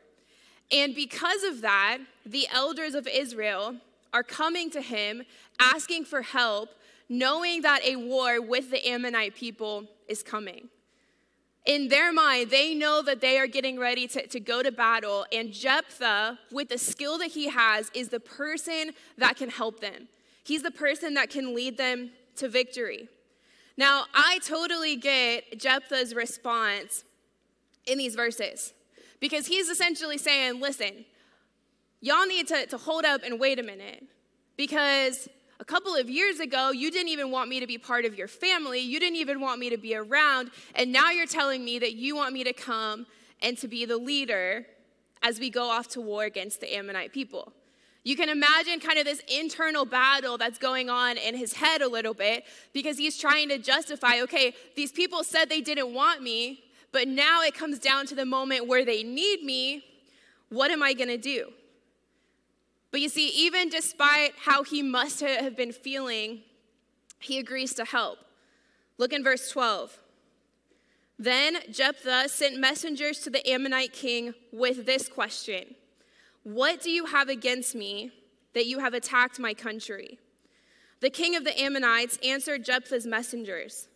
And 0.70 0.94
because 0.94 1.42
of 1.44 1.62
that, 1.62 1.98
the 2.26 2.46
elders 2.52 2.94
of 2.94 3.06
Israel 3.06 3.76
are 4.12 4.22
coming 4.22 4.70
to 4.70 4.80
him 4.80 5.22
asking 5.58 6.04
for 6.04 6.22
help, 6.22 6.70
knowing 7.08 7.62
that 7.62 7.82
a 7.84 7.96
war 7.96 8.40
with 8.40 8.70
the 8.70 8.86
Ammonite 8.88 9.34
people 9.34 9.84
is 10.08 10.22
coming. 10.22 10.68
In 11.66 11.88
their 11.88 12.12
mind, 12.12 12.50
they 12.50 12.74
know 12.74 13.02
that 13.02 13.20
they 13.20 13.38
are 13.38 13.46
getting 13.46 13.78
ready 13.78 14.08
to, 14.08 14.26
to 14.26 14.40
go 14.40 14.62
to 14.62 14.72
battle, 14.72 15.26
and 15.32 15.52
Jephthah, 15.52 16.38
with 16.50 16.70
the 16.70 16.78
skill 16.78 17.18
that 17.18 17.32
he 17.32 17.48
has, 17.48 17.90
is 17.92 18.08
the 18.08 18.20
person 18.20 18.92
that 19.18 19.36
can 19.36 19.50
help 19.50 19.80
them. 19.80 20.08
He's 20.44 20.62
the 20.62 20.70
person 20.70 21.14
that 21.14 21.28
can 21.28 21.54
lead 21.54 21.76
them 21.76 22.10
to 22.36 22.48
victory. 22.48 23.08
Now, 23.76 24.04
I 24.14 24.40
totally 24.44 24.96
get 24.96 25.58
Jephthah's 25.58 26.14
response 26.14 27.04
in 27.86 27.98
these 27.98 28.14
verses 28.14 28.72
because 29.20 29.46
he's 29.46 29.68
essentially 29.68 30.18
saying, 30.18 30.60
listen, 30.60 31.04
y'all 32.00 32.26
need 32.26 32.48
to, 32.48 32.66
to 32.66 32.76
hold 32.76 33.04
up 33.04 33.22
and 33.24 33.40
wait 33.40 33.58
a 33.58 33.62
minute 33.62 34.04
because 34.56 35.28
a 35.60 35.64
couple 35.64 35.94
of 35.94 36.08
years 36.08 36.40
ago, 36.40 36.70
you 36.70 36.90
didn't 36.90 37.08
even 37.08 37.30
want 37.30 37.48
me 37.48 37.60
to 37.60 37.66
be 37.66 37.78
part 37.78 38.04
of 38.04 38.16
your 38.16 38.28
family. 38.28 38.80
You 38.80 39.00
didn't 39.00 39.16
even 39.16 39.40
want 39.40 39.58
me 39.58 39.70
to 39.70 39.76
be 39.76 39.94
around. 39.96 40.50
And 40.74 40.92
now 40.92 41.10
you're 41.10 41.26
telling 41.26 41.64
me 41.64 41.78
that 41.80 41.94
you 41.94 42.14
want 42.14 42.32
me 42.32 42.44
to 42.44 42.52
come 42.52 43.06
and 43.42 43.58
to 43.58 43.68
be 43.68 43.84
the 43.84 43.96
leader 43.96 44.66
as 45.22 45.40
we 45.40 45.50
go 45.50 45.68
off 45.68 45.88
to 45.88 46.00
war 46.00 46.24
against 46.24 46.60
the 46.60 46.74
Ammonite 46.74 47.12
people. 47.12 47.52
You 48.04 48.16
can 48.16 48.28
imagine 48.28 48.78
kind 48.78 48.98
of 48.98 49.04
this 49.04 49.20
internal 49.28 49.84
battle 49.84 50.38
that's 50.38 50.58
going 50.58 50.88
on 50.88 51.18
in 51.18 51.36
his 51.36 51.52
head 51.52 51.82
a 51.82 51.88
little 51.88 52.14
bit 52.14 52.44
because 52.72 52.96
he's 52.96 53.18
trying 53.18 53.48
to 53.48 53.58
justify 53.58 54.20
okay, 54.22 54.54
these 54.76 54.92
people 54.92 55.24
said 55.24 55.48
they 55.48 55.60
didn't 55.60 55.92
want 55.92 56.22
me, 56.22 56.62
but 56.92 57.08
now 57.08 57.42
it 57.42 57.54
comes 57.54 57.78
down 57.78 58.06
to 58.06 58.14
the 58.14 58.24
moment 58.24 58.66
where 58.66 58.84
they 58.84 59.02
need 59.02 59.42
me. 59.42 59.84
What 60.48 60.70
am 60.70 60.82
I 60.82 60.94
going 60.94 61.08
to 61.08 61.18
do? 61.18 61.52
But 62.90 63.00
you 63.00 63.08
see, 63.08 63.28
even 63.28 63.68
despite 63.68 64.32
how 64.44 64.62
he 64.62 64.82
must 64.82 65.20
have 65.20 65.56
been 65.56 65.72
feeling, 65.72 66.40
he 67.18 67.38
agrees 67.38 67.74
to 67.74 67.84
help. 67.84 68.18
Look 68.96 69.12
in 69.12 69.22
verse 69.22 69.50
12. 69.50 69.98
Then 71.18 71.58
Jephthah 71.70 72.28
sent 72.28 72.58
messengers 72.58 73.18
to 73.20 73.30
the 73.30 73.46
Ammonite 73.48 73.92
king 73.92 74.34
with 74.52 74.86
this 74.86 75.08
question 75.08 75.74
what 76.44 76.80
do 76.80 76.90
you 76.90 77.04
have 77.04 77.28
against 77.28 77.74
me 77.74 78.10
that 78.54 78.64
you 78.64 78.78
have 78.78 78.94
attacked 78.94 79.38
my 79.38 79.52
country? 79.52 80.18
The 81.00 81.10
king 81.10 81.36
of 81.36 81.44
the 81.44 81.60
Ammonites 81.60 82.18
answered 82.24 82.64
Jephthah's 82.64 83.06
messengers 83.06 83.88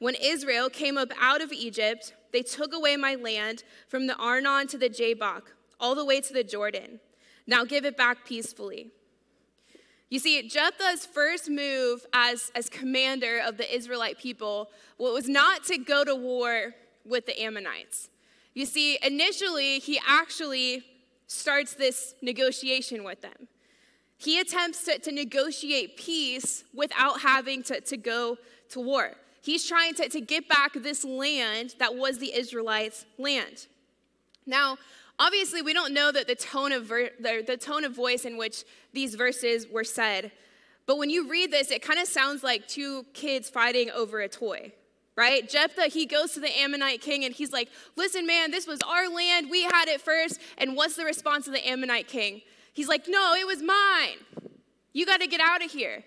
When 0.00 0.14
Israel 0.22 0.68
came 0.68 0.98
up 0.98 1.12
out 1.18 1.40
of 1.40 1.50
Egypt, 1.50 2.12
they 2.32 2.42
took 2.42 2.74
away 2.74 2.96
my 2.96 3.14
land 3.14 3.64
from 3.88 4.06
the 4.06 4.16
Arnon 4.16 4.66
to 4.66 4.76
the 4.76 4.90
Jabbok, 4.90 5.54
all 5.80 5.94
the 5.94 6.04
way 6.04 6.20
to 6.20 6.32
the 6.32 6.44
Jordan. 6.44 7.00
Now 7.46 7.64
give 7.64 7.84
it 7.84 7.96
back 7.96 8.24
peacefully. 8.24 8.90
You 10.10 10.18
see, 10.18 10.48
Jephthah's 10.48 11.06
first 11.06 11.50
move 11.50 12.06
as, 12.12 12.52
as 12.54 12.68
commander 12.68 13.40
of 13.44 13.56
the 13.56 13.74
Israelite 13.74 14.18
people 14.18 14.70
was 14.98 15.28
not 15.28 15.64
to 15.64 15.78
go 15.78 16.04
to 16.04 16.14
war 16.14 16.74
with 17.04 17.26
the 17.26 17.40
Ammonites. 17.42 18.10
You 18.54 18.66
see, 18.66 18.98
initially, 19.02 19.80
he 19.80 20.00
actually 20.06 20.84
starts 21.26 21.74
this 21.74 22.14
negotiation 22.22 23.02
with 23.02 23.22
them. 23.22 23.48
He 24.16 24.38
attempts 24.38 24.84
to, 24.84 24.98
to 25.00 25.12
negotiate 25.12 25.96
peace 25.96 26.64
without 26.72 27.20
having 27.20 27.62
to, 27.64 27.80
to 27.80 27.96
go 27.96 28.38
to 28.70 28.80
war. 28.80 29.14
He's 29.42 29.66
trying 29.66 29.94
to, 29.94 30.08
to 30.08 30.20
get 30.20 30.48
back 30.48 30.72
this 30.74 31.04
land 31.04 31.74
that 31.78 31.94
was 31.96 32.18
the 32.18 32.34
Israelites' 32.34 33.04
land. 33.18 33.66
Now, 34.46 34.78
obviously, 35.18 35.62
we 35.62 35.72
don't 35.72 35.92
know 35.92 36.12
that 36.12 36.26
the 36.26 36.34
tone 36.34 36.72
of 36.72 36.86
ver- 36.86 37.10
the, 37.20 37.42
the 37.46 37.56
tone 37.56 37.84
of 37.84 37.94
voice 37.94 38.24
in 38.24 38.36
which 38.36 38.64
these 38.92 39.14
verses 39.14 39.66
were 39.70 39.84
said, 39.84 40.32
but 40.86 40.98
when 40.98 41.10
you 41.10 41.30
read 41.30 41.50
this, 41.50 41.70
it 41.70 41.82
kind 41.82 41.98
of 41.98 42.06
sounds 42.06 42.42
like 42.42 42.68
two 42.68 43.06
kids 43.14 43.48
fighting 43.48 43.90
over 43.90 44.20
a 44.20 44.28
toy 44.28 44.72
right? 45.16 45.48
Jephthah, 45.48 45.86
he 45.86 46.06
goes 46.06 46.32
to 46.32 46.40
the 46.40 46.58
Ammonite 46.58 47.00
king 47.00 47.24
and 47.24 47.34
he's 47.34 47.52
like, 47.52 47.68
listen, 47.96 48.26
man, 48.26 48.50
this 48.50 48.66
was 48.66 48.80
our 48.86 49.08
land. 49.08 49.48
We 49.50 49.62
had 49.62 49.88
it 49.88 50.00
first. 50.00 50.40
And 50.58 50.76
what's 50.76 50.96
the 50.96 51.04
response 51.04 51.46
of 51.46 51.52
the 51.52 51.66
Ammonite 51.66 52.08
king? 52.08 52.42
He's 52.72 52.88
like, 52.88 53.06
no, 53.08 53.34
it 53.34 53.46
was 53.46 53.62
mine. 53.62 54.50
You 54.92 55.06
got 55.06 55.20
to 55.20 55.26
get 55.26 55.40
out 55.40 55.64
of 55.64 55.70
here. 55.70 56.04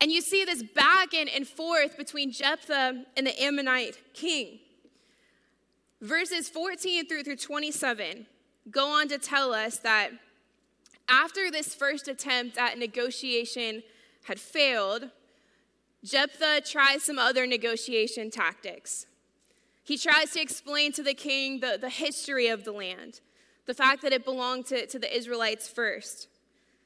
And 0.00 0.10
you 0.12 0.20
see 0.22 0.44
this 0.44 0.62
back 0.62 1.12
and, 1.12 1.46
forth 1.46 1.96
between 1.96 2.30
Jephthah 2.30 3.04
and 3.16 3.26
the 3.26 3.42
Ammonite 3.42 3.98
king. 4.14 4.60
Verses 6.00 6.48
14 6.48 7.06
through, 7.06 7.24
through 7.24 7.36
27 7.36 8.26
go 8.70 8.88
on 8.88 9.08
to 9.08 9.18
tell 9.18 9.52
us 9.52 9.78
that 9.78 10.10
after 11.08 11.50
this 11.50 11.74
first 11.74 12.08
attempt 12.08 12.58
at 12.58 12.78
negotiation 12.78 13.82
had 14.24 14.38
failed, 14.38 15.10
Jephthah 16.04 16.62
tries 16.64 17.02
some 17.02 17.18
other 17.18 17.46
negotiation 17.46 18.30
tactics. 18.30 19.06
He 19.82 19.96
tries 19.96 20.32
to 20.32 20.40
explain 20.40 20.92
to 20.92 21.02
the 21.02 21.14
king 21.14 21.60
the, 21.60 21.78
the 21.80 21.88
history 21.88 22.48
of 22.48 22.64
the 22.64 22.72
land, 22.72 23.20
the 23.66 23.74
fact 23.74 24.02
that 24.02 24.12
it 24.12 24.24
belonged 24.24 24.66
to, 24.66 24.86
to 24.86 24.98
the 24.98 25.16
Israelites 25.16 25.66
first. 25.66 26.28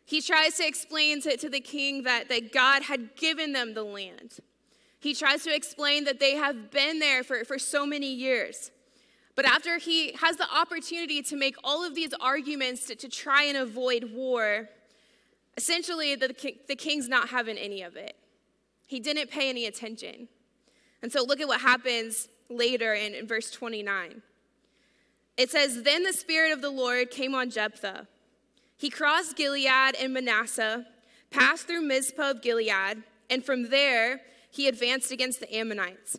He 0.04 0.20
tries 0.20 0.56
to 0.58 0.66
explain 0.66 1.20
to, 1.22 1.36
to 1.36 1.48
the 1.48 1.60
king 1.60 2.04
that, 2.04 2.28
that 2.28 2.52
God 2.52 2.84
had 2.84 3.16
given 3.16 3.52
them 3.52 3.74
the 3.74 3.84
land. 3.84 4.38
He 5.00 5.14
tries 5.14 5.42
to 5.44 5.54
explain 5.54 6.04
that 6.04 6.20
they 6.20 6.36
have 6.36 6.70
been 6.70 7.00
there 7.00 7.24
for, 7.24 7.44
for 7.44 7.58
so 7.58 7.84
many 7.84 8.12
years. 8.12 8.70
But 9.34 9.46
after 9.46 9.78
he 9.78 10.12
has 10.20 10.36
the 10.36 10.46
opportunity 10.54 11.22
to 11.22 11.36
make 11.36 11.56
all 11.64 11.84
of 11.84 11.94
these 11.94 12.12
arguments 12.20 12.86
to, 12.86 12.94
to 12.96 13.08
try 13.08 13.44
and 13.44 13.56
avoid 13.56 14.12
war, 14.12 14.68
essentially 15.56 16.14
the, 16.14 16.34
the 16.68 16.76
king's 16.76 17.08
not 17.08 17.28
having 17.28 17.56
any 17.56 17.82
of 17.82 17.96
it. 17.96 18.16
He 18.86 19.00
didn't 19.00 19.30
pay 19.30 19.48
any 19.48 19.66
attention. 19.66 20.28
And 21.02 21.10
so 21.10 21.24
look 21.24 21.40
at 21.40 21.48
what 21.48 21.60
happens 21.60 22.28
later 22.50 22.92
in, 22.92 23.14
in 23.14 23.26
verse 23.26 23.50
29. 23.50 24.22
It 25.36 25.50
says, 25.50 25.82
Then 25.82 26.02
the 26.02 26.12
Spirit 26.12 26.52
of 26.52 26.60
the 26.60 26.70
Lord 26.70 27.10
came 27.10 27.34
on 27.34 27.50
Jephthah. 27.50 28.06
He 28.76 28.90
crossed 28.90 29.36
Gilead 29.36 29.94
and 29.98 30.12
Manasseh, 30.12 30.86
passed 31.30 31.66
through 31.66 31.82
Mizpah 31.82 32.32
of 32.32 32.42
Gilead, 32.42 33.02
and 33.30 33.44
from 33.44 33.70
there 33.70 34.20
he 34.50 34.68
advanced 34.68 35.10
against 35.10 35.40
the 35.40 35.54
Ammonites. 35.54 36.18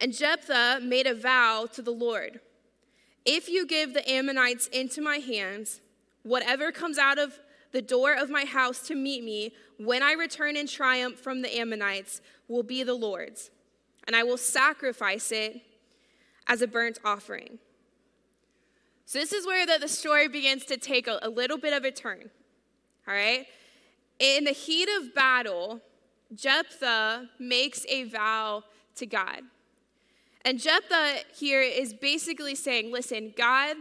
And 0.00 0.14
Jephthah 0.14 0.80
made 0.82 1.06
a 1.06 1.14
vow 1.14 1.68
to 1.72 1.82
the 1.82 1.92
Lord 1.92 2.40
If 3.24 3.48
you 3.48 3.66
give 3.66 3.92
the 3.92 4.08
Ammonites 4.10 4.66
into 4.68 5.02
my 5.02 5.18
hands, 5.18 5.80
whatever 6.22 6.72
comes 6.72 6.98
out 6.98 7.18
of 7.18 7.38
the 7.72 7.82
door 7.82 8.14
of 8.14 8.30
my 8.30 8.44
house 8.44 8.80
to 8.88 8.94
meet 8.94 9.22
me 9.22 9.52
when 9.78 10.02
I 10.02 10.12
return 10.12 10.56
in 10.56 10.66
triumph 10.66 11.18
from 11.18 11.42
the 11.42 11.56
Ammonites 11.56 12.20
will 12.48 12.62
be 12.62 12.82
the 12.82 12.94
Lord's, 12.94 13.50
and 14.06 14.16
I 14.16 14.24
will 14.24 14.36
sacrifice 14.36 15.30
it 15.30 15.60
as 16.46 16.62
a 16.62 16.66
burnt 16.66 16.98
offering. 17.04 17.58
So, 19.06 19.18
this 19.18 19.32
is 19.32 19.46
where 19.46 19.66
the, 19.66 19.78
the 19.80 19.88
story 19.88 20.28
begins 20.28 20.64
to 20.66 20.76
take 20.76 21.06
a, 21.06 21.18
a 21.22 21.28
little 21.28 21.58
bit 21.58 21.72
of 21.72 21.84
a 21.84 21.90
turn. 21.90 22.30
All 23.08 23.14
right? 23.14 23.46
In 24.18 24.44
the 24.44 24.52
heat 24.52 24.88
of 24.98 25.14
battle, 25.14 25.80
Jephthah 26.34 27.28
makes 27.38 27.86
a 27.88 28.04
vow 28.04 28.64
to 28.96 29.06
God. 29.06 29.42
And 30.44 30.58
Jephthah 30.58 31.18
here 31.36 31.60
is 31.60 31.92
basically 31.92 32.54
saying, 32.54 32.92
Listen, 32.92 33.34
God, 33.36 33.76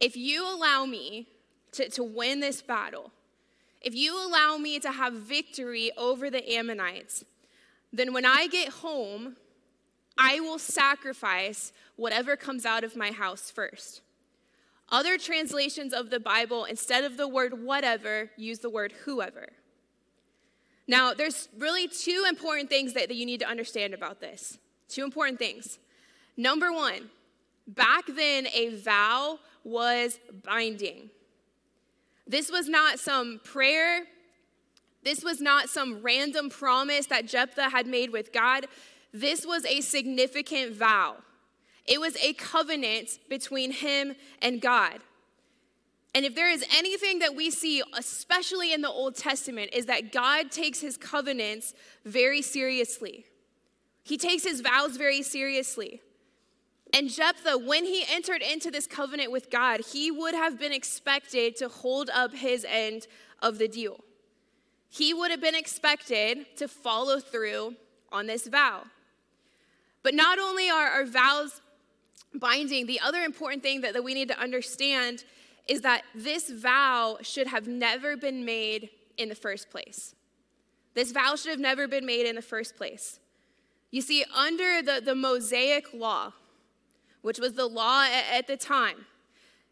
if 0.00 0.16
you 0.16 0.46
allow 0.46 0.84
me 0.84 1.28
to, 1.72 1.88
to 1.90 2.02
win 2.02 2.40
this 2.40 2.60
battle, 2.60 3.12
if 3.80 3.94
you 3.94 4.16
allow 4.16 4.56
me 4.56 4.78
to 4.80 4.90
have 4.90 5.12
victory 5.12 5.90
over 5.96 6.30
the 6.30 6.56
Ammonites, 6.56 7.24
then 7.92 8.12
when 8.12 8.24
I 8.24 8.48
get 8.48 8.68
home, 8.70 9.36
I 10.16 10.40
will 10.40 10.58
sacrifice 10.58 11.72
whatever 11.96 12.36
comes 12.36 12.64
out 12.64 12.82
of 12.82 12.96
my 12.96 13.12
house 13.12 13.50
first. 13.50 14.00
Other 14.88 15.18
translations 15.18 15.92
of 15.92 16.10
the 16.10 16.20
Bible, 16.20 16.64
instead 16.64 17.04
of 17.04 17.16
the 17.16 17.28
word 17.28 17.64
whatever, 17.64 18.30
use 18.36 18.58
the 18.60 18.70
word 18.70 18.92
whoever. 19.04 19.48
Now, 20.86 21.14
there's 21.14 21.48
really 21.58 21.88
two 21.88 22.24
important 22.28 22.68
things 22.68 22.92
that, 22.92 23.08
that 23.08 23.14
you 23.14 23.24
need 23.24 23.40
to 23.40 23.48
understand 23.48 23.94
about 23.94 24.20
this. 24.20 24.58
Two 24.88 25.04
important 25.04 25.38
things. 25.38 25.78
Number 26.36 26.72
one, 26.72 27.10
back 27.66 28.04
then, 28.06 28.46
a 28.54 28.76
vow 28.76 29.38
was 29.62 30.18
binding. 30.44 31.10
This 32.26 32.50
was 32.50 32.68
not 32.68 32.98
some 32.98 33.40
prayer. 33.44 34.04
This 35.02 35.22
was 35.22 35.40
not 35.40 35.68
some 35.68 36.02
random 36.02 36.48
promise 36.48 37.06
that 37.06 37.26
Jephthah 37.26 37.70
had 37.70 37.86
made 37.86 38.10
with 38.10 38.32
God. 38.32 38.66
This 39.12 39.46
was 39.46 39.64
a 39.66 39.80
significant 39.80 40.74
vow. 40.74 41.16
It 41.86 42.00
was 42.00 42.16
a 42.22 42.32
covenant 42.32 43.18
between 43.28 43.70
him 43.70 44.14
and 44.40 44.60
God. 44.60 45.00
And 46.14 46.24
if 46.24 46.34
there 46.34 46.48
is 46.48 46.64
anything 46.74 47.18
that 47.18 47.34
we 47.34 47.50
see, 47.50 47.82
especially 47.92 48.72
in 48.72 48.80
the 48.80 48.88
Old 48.88 49.16
Testament, 49.16 49.70
is 49.72 49.86
that 49.86 50.12
God 50.12 50.50
takes 50.50 50.80
his 50.80 50.96
covenants 50.96 51.74
very 52.04 52.40
seriously. 52.40 53.26
He 54.04 54.16
takes 54.16 54.44
his 54.44 54.60
vows 54.60 54.96
very 54.96 55.22
seriously. 55.22 56.00
And 56.92 57.10
Jephthah, 57.10 57.58
when 57.58 57.84
he 57.84 58.04
entered 58.08 58.42
into 58.42 58.70
this 58.70 58.86
covenant 58.86 59.32
with 59.32 59.50
God, 59.50 59.80
he 59.80 60.12
would 60.12 60.34
have 60.34 60.60
been 60.60 60.72
expected 60.72 61.56
to 61.56 61.68
hold 61.68 62.08
up 62.10 62.32
his 62.34 62.64
end 62.68 63.08
of 63.42 63.58
the 63.58 63.66
deal. 63.66 63.98
He 64.88 65.12
would 65.12 65.32
have 65.32 65.40
been 65.40 65.56
expected 65.56 66.46
to 66.56 66.68
follow 66.68 67.18
through 67.18 67.74
on 68.12 68.26
this 68.26 68.46
vow. 68.46 68.84
But 70.04 70.14
not 70.14 70.38
only 70.38 70.70
are 70.70 70.86
our 70.86 71.04
vows 71.04 71.60
binding, 72.32 72.86
the 72.86 73.00
other 73.00 73.22
important 73.22 73.62
thing 73.62 73.80
that, 73.80 73.94
that 73.94 74.04
we 74.04 74.14
need 74.14 74.28
to 74.28 74.38
understand 74.38 75.24
is 75.66 75.80
that 75.80 76.02
this 76.14 76.50
vow 76.50 77.18
should 77.22 77.46
have 77.46 77.66
never 77.66 78.16
been 78.16 78.44
made 78.44 78.90
in 79.16 79.30
the 79.30 79.34
first 79.34 79.70
place. 79.70 80.14
This 80.92 81.10
vow 81.10 81.34
should 81.36 81.50
have 81.50 81.58
never 81.58 81.88
been 81.88 82.06
made 82.06 82.26
in 82.26 82.36
the 82.36 82.42
first 82.42 82.76
place. 82.76 83.18
You 83.94 84.00
see, 84.00 84.24
under 84.34 84.82
the, 84.82 85.00
the 85.00 85.14
Mosaic 85.14 85.94
law, 85.94 86.32
which 87.22 87.38
was 87.38 87.52
the 87.52 87.68
law 87.68 88.02
at, 88.02 88.38
at 88.38 88.46
the 88.48 88.56
time, 88.56 89.06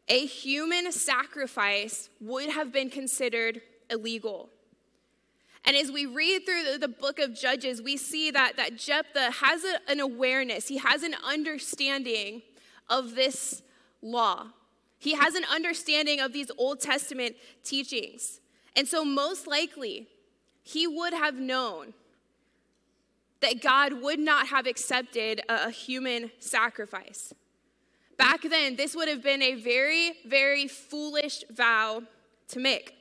a 0.06 0.24
human 0.26 0.92
sacrifice 0.92 2.08
would 2.20 2.48
have 2.50 2.72
been 2.72 2.88
considered 2.88 3.62
illegal. 3.90 4.48
And 5.64 5.74
as 5.74 5.90
we 5.90 6.06
read 6.06 6.46
through 6.46 6.78
the, 6.78 6.86
book 6.86 7.18
of 7.18 7.34
Judges, 7.34 7.82
we 7.82 7.96
see 7.96 8.30
that, 8.30 8.56
that 8.58 8.76
Jephthah 8.76 9.32
has 9.32 9.64
a, 9.64 9.90
an 9.90 9.98
awareness, 9.98 10.68
he 10.68 10.76
has 10.76 11.02
an 11.02 11.16
understanding 11.26 12.42
of 12.88 13.16
this 13.16 13.60
law. 14.02 14.50
He 15.00 15.16
has 15.16 15.34
an 15.34 15.46
understanding 15.52 16.20
of 16.20 16.32
these 16.32 16.52
Old 16.58 16.78
Testament 16.78 17.34
teachings. 17.64 18.38
And 18.76 18.86
so, 18.86 19.04
most 19.04 19.48
likely, 19.48 20.06
he 20.62 20.86
would 20.86 21.12
have 21.12 21.34
known 21.34 21.94
that 23.42 23.60
God 23.60 24.00
would 24.00 24.18
not 24.18 24.48
have 24.48 24.66
accepted 24.66 25.42
a, 25.48 25.70
human 25.70 26.30
sacrifice. 26.38 27.34
Back 28.16 28.42
then, 28.42 28.76
this 28.76 28.96
would 28.96 29.08
have 29.08 29.22
been 29.22 29.42
a 29.42 29.54
very, 29.54 30.12
very 30.26 30.68
foolish 30.68 31.44
vow 31.50 32.02
to 32.48 32.60
make. 32.60 32.94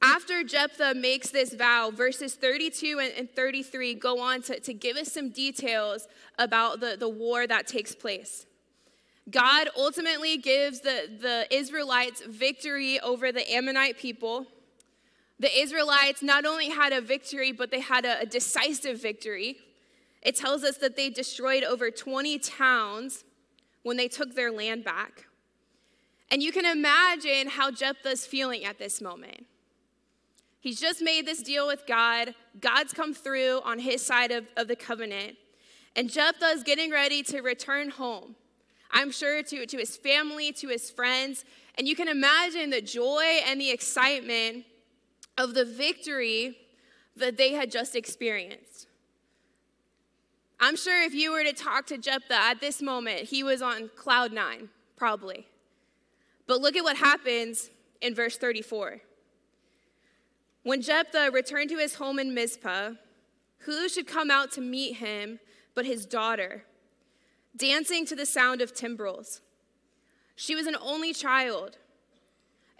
After 0.00 0.44
Jephthah 0.44 0.94
makes 0.94 1.30
this 1.30 1.54
vow, 1.54 1.90
verses 1.90 2.34
32 2.34 3.00
and 3.16 3.28
33 3.30 3.94
go 3.94 4.20
on 4.20 4.42
to, 4.42 4.60
to 4.60 4.72
give 4.72 4.96
us 4.96 5.12
some 5.12 5.30
details 5.30 6.06
about 6.38 6.80
the, 6.80 6.96
the 6.98 7.08
war 7.08 7.46
that 7.46 7.66
takes 7.66 7.94
place. 7.94 8.46
God 9.30 9.68
ultimately 9.76 10.38
gives 10.38 10.80
the, 10.80 11.10
the 11.20 11.46
Israelites 11.54 12.22
victory 12.24 13.00
over 13.00 13.32
the 13.32 13.50
Ammonite 13.52 13.98
people. 13.98 14.46
The 15.40 15.56
Israelites 15.56 16.22
not 16.22 16.44
only 16.44 16.70
had 16.70 16.92
a 16.92 17.00
victory, 17.00 17.52
but 17.52 17.70
they 17.70 17.80
had 17.80 18.04
a, 18.04 18.20
a 18.20 18.26
decisive 18.26 19.00
victory. 19.00 19.56
It 20.22 20.36
tells 20.36 20.64
us 20.64 20.78
that 20.78 20.96
they 20.96 21.10
destroyed 21.10 21.62
over 21.62 21.90
20 21.90 22.38
towns 22.40 23.24
when 23.82 23.96
they 23.96 24.08
took 24.08 24.34
their 24.34 24.50
land 24.50 24.84
back. 24.84 25.26
And 26.30 26.42
you 26.42 26.52
can 26.52 26.66
imagine 26.66 27.48
how 27.48 27.70
Jephthah's 27.70 28.26
feeling 28.26 28.64
at 28.64 28.78
this 28.78 29.00
moment. 29.00 29.46
He's 30.60 30.80
just 30.80 31.00
made 31.00 31.24
this 31.24 31.42
deal 31.42 31.66
with 31.66 31.86
God. 31.86 32.34
God's 32.60 32.92
come 32.92 33.14
through 33.14 33.60
on 33.64 33.78
his 33.78 34.04
side 34.04 34.32
of, 34.32 34.46
of 34.56 34.68
the 34.68 34.76
covenant. 34.76 35.36
And 35.94 36.10
Jephthah 36.10 36.46
is 36.46 36.62
getting 36.64 36.90
ready 36.90 37.22
to 37.24 37.40
return 37.40 37.90
home. 37.90 38.34
I'm 38.90 39.10
sure 39.10 39.42
to, 39.42 39.66
to 39.66 39.76
his 39.76 39.96
family, 39.96 40.52
to 40.52 40.68
his 40.68 40.90
friends. 40.90 41.44
And 41.76 41.86
you 41.86 41.94
can 41.94 42.08
imagine 42.08 42.70
the 42.70 42.82
joy 42.82 43.40
and 43.46 43.60
the 43.60 43.70
excitement 43.70 44.64
of 45.38 45.54
the 45.54 45.64
victory 45.64 46.58
that 47.16 47.36
they 47.36 47.52
had 47.52 47.70
just 47.70 47.96
experienced. 47.96 48.88
I'm 50.60 50.76
sure 50.76 51.02
if 51.02 51.14
you 51.14 51.30
were 51.30 51.44
to 51.44 51.52
talk 51.52 51.86
to 51.86 51.96
Jephthah 51.96 52.34
at 52.34 52.60
this 52.60 52.82
moment, 52.82 53.20
he 53.20 53.44
was 53.44 53.62
on 53.62 53.90
cloud 53.94 54.32
nine, 54.32 54.68
probably. 54.96 55.46
But 56.48 56.60
look 56.60 56.76
at 56.76 56.82
what 56.82 56.96
happens 56.96 57.70
in 58.00 58.14
verse 58.14 58.36
34. 58.36 59.00
When 60.64 60.82
Jephthah 60.82 61.30
returned 61.32 61.70
to 61.70 61.78
his 61.78 61.94
home 61.94 62.18
in 62.18 62.34
Mizpah, 62.34 62.92
who 63.58 63.88
should 63.88 64.06
come 64.06 64.30
out 64.30 64.50
to 64.52 64.60
meet 64.60 64.96
him 64.96 65.38
but 65.74 65.86
his 65.86 66.04
daughter, 66.06 66.64
dancing 67.56 68.04
to 68.06 68.16
the 68.16 68.26
sound 68.26 68.60
of 68.60 68.74
timbrels? 68.74 69.40
She 70.34 70.56
was 70.56 70.66
an 70.66 70.76
only 70.82 71.12
child, 71.12 71.78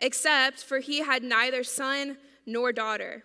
except 0.00 0.64
for 0.64 0.80
he 0.80 1.02
had 1.02 1.22
neither 1.22 1.62
son 1.62 2.16
nor 2.48 2.72
daughter. 2.72 3.22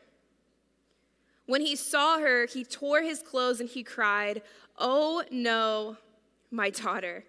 When 1.46 1.62
he 1.62 1.76
saw 1.76 2.20
her, 2.20 2.46
he 2.46 2.64
tore 2.64 3.02
his 3.02 3.22
clothes 3.22 3.60
and 3.60 3.70
he 3.70 3.84
cried, 3.84 4.42
Oh 4.78 5.24
no, 5.32 5.98
my 6.52 6.70
daughter, 6.70 7.24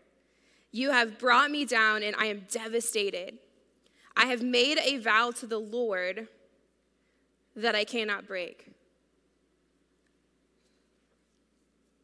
you 0.73 0.91
have 0.91 1.19
brought 1.19 1.51
me 1.51 1.65
down 1.65 2.03
and 2.03 2.17
I 2.17 2.27
am 2.27 2.47
devastated. 2.51 3.39
I 4.17 4.27
have 4.27 4.43
made 4.43 4.79
a 4.79 4.99
vow 4.99 5.31
to 5.37 5.47
the 5.47 5.59
Lord 5.59 6.29
that 7.57 7.75
I 7.77 7.85
cannot 7.85 8.27
break. 8.27 8.73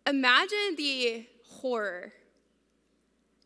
Imagine 0.07 0.76
the 0.76 1.26
horror 1.48 2.12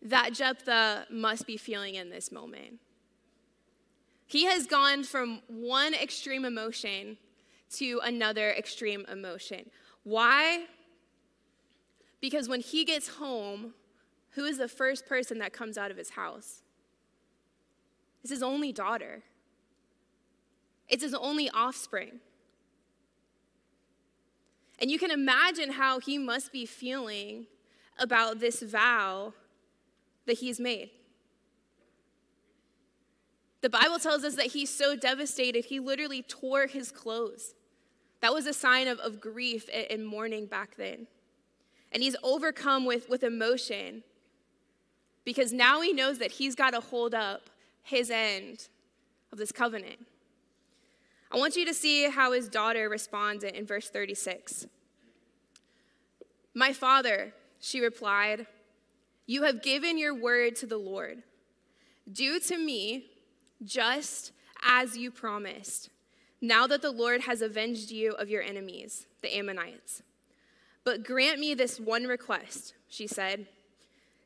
that 0.03 0.35
Jephthah 0.35 1.07
must 1.11 1.47
be 1.47 1.57
feeling 1.57 1.95
in 1.95 2.11
this 2.11 2.31
moment. 2.31 2.81
He 4.27 4.45
has 4.45 4.67
gone 4.67 5.05
from 5.05 5.43
one 5.49 5.95
extreme 5.95 6.45
emotion 6.45 7.19
to 7.77 8.01
another 8.03 8.51
extreme 8.51 9.05
emotion. 9.11 9.71
Why? 10.03 10.65
Because 12.21 12.49
when 12.49 12.61
he 12.61 12.85
gets 12.85 13.09
home, 13.09 13.75
who 14.31 14.45
is 14.45 14.59
the 14.59 14.69
first 14.69 15.07
person 15.07 15.39
that 15.39 15.53
comes 15.53 15.77
out 15.77 15.91
of 15.91 15.97
his 15.97 16.11
house? 16.11 16.63
It's 18.23 18.31
his 18.31 18.43
only 18.43 18.73
daughter. 18.73 19.23
It's 20.89 21.03
his 21.03 21.15
only 21.15 21.51
offspring. 21.51 22.21
And 24.79 24.91
you 24.91 24.99
can 24.99 25.11
imagine 25.11 25.73
how 25.73 26.01
he 26.01 26.19
must 26.19 26.53
be 26.53 26.67
feeling 26.67 27.47
about 27.99 28.41
this 28.41 28.63
vow 28.63 29.35
that 30.27 30.39
he's 30.39 30.59
made. 30.59 30.91
The 33.64 33.70
Bible 33.70 33.98
tells 33.98 34.24
us 34.24 34.35
that 34.35 34.48
he's 34.48 34.68
so 34.68 34.94
devastated, 34.94 35.64
he 35.64 35.81
literally 35.81 36.20
tore 36.20 36.66
his 36.66 36.92
clothes. 36.92 37.55
That 38.20 38.35
was 38.35 38.44
a 38.44 38.53
sign 38.53 38.88
of, 38.88 38.98
of 38.98 39.22
grief 39.22 39.70
and 39.90 40.07
mourning 40.07 40.44
back 40.44 40.77
then. 40.77 41.07
And 41.90 42.03
he's 42.03 42.14
overcome 42.22 42.85
with, 42.85 43.09
with 43.09 43.24
emotion 43.24 44.03
because 45.24 45.50
now 45.50 45.81
he 45.81 45.94
knows 45.94 46.18
that 46.18 46.33
he's 46.33 46.55
got 46.55 46.72
to 46.72 46.81
hold 46.81 47.14
up 47.14 47.48
his 47.83 48.11
end 48.11 48.68
of 49.33 49.38
this 49.38 49.50
covenant. 49.50 50.05
I 51.33 51.38
want 51.38 51.57
you 51.57 51.64
to 51.64 51.72
see 51.72 52.11
how 52.11 52.33
his 52.33 52.50
daughter 52.50 52.90
responds 52.90 53.44
in 53.44 53.64
verse 53.64 53.88
36. 53.88 54.66
My 56.53 56.74
father, 56.74 57.33
she 57.61 57.81
replied, 57.81 58.46
you 59.24 59.44
have 59.44 59.62
given 59.62 59.96
your 59.96 60.14
word 60.14 60.55
to 60.57 60.66
the 60.66 60.77
Lord. 60.77 61.22
Do 62.12 62.38
to 62.40 62.59
me 62.59 63.07
just 63.64 64.33
as 64.66 64.96
you 64.96 65.11
promised, 65.11 65.90
now 66.40 66.66
that 66.66 66.83
the 66.83 66.90
Lord 66.90 67.22
has 67.22 67.42
avenged 67.42 67.90
you 67.90 68.12
of 68.12 68.29
your 68.29 68.42
enemies, 68.42 69.07
the 69.22 69.37
Ammonites. 69.37 70.03
But 70.85 71.05
grant 71.05 71.38
me 71.40 71.55
this 71.55 71.81
one 71.81 72.05
request, 72.05 72.74
she 72.88 73.07
said. 73.07 73.46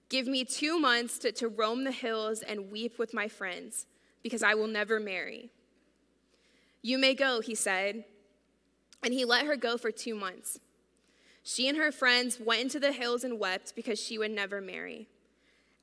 Give 0.08 0.26
me 0.26 0.44
two 0.44 0.78
months 0.78 1.18
to, 1.18 1.32
to 1.32 1.48
roam 1.48 1.84
the 1.84 1.92
hills 1.92 2.42
and 2.42 2.72
weep 2.72 2.98
with 2.98 3.14
my 3.14 3.28
friends, 3.28 3.86
because 4.22 4.42
I 4.42 4.54
will 4.54 4.66
never 4.66 4.98
marry. 4.98 5.50
You 6.82 6.98
may 6.98 7.14
go, 7.14 7.40
he 7.40 7.54
said. 7.54 8.04
And 9.02 9.14
he 9.14 9.24
let 9.24 9.46
her 9.46 9.56
go 9.56 9.76
for 9.76 9.92
two 9.92 10.14
months. 10.14 10.58
She 11.44 11.68
and 11.68 11.78
her 11.78 11.92
friends 11.92 12.40
went 12.40 12.62
into 12.62 12.80
the 12.80 12.92
hills 12.92 13.22
and 13.22 13.38
wept 13.38 13.74
because 13.76 14.00
she 14.00 14.18
would 14.18 14.32
never 14.32 14.60
marry. 14.60 15.06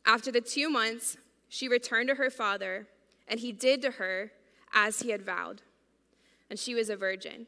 After 0.06 0.32
the 0.32 0.42
two 0.42 0.70
months, 0.70 1.18
she 1.48 1.68
returned 1.68 2.10
to 2.10 2.16
her 2.16 2.30
father, 2.30 2.88
and 3.28 3.40
he 3.40 3.52
did 3.52 3.82
to 3.82 3.92
her 3.92 4.32
as 4.74 5.00
he 5.00 5.10
had 5.10 5.24
vowed. 5.24 5.62
And 6.50 6.60
she 6.60 6.76
was 6.76 6.90
a 6.90 6.96
virgin. 6.96 7.48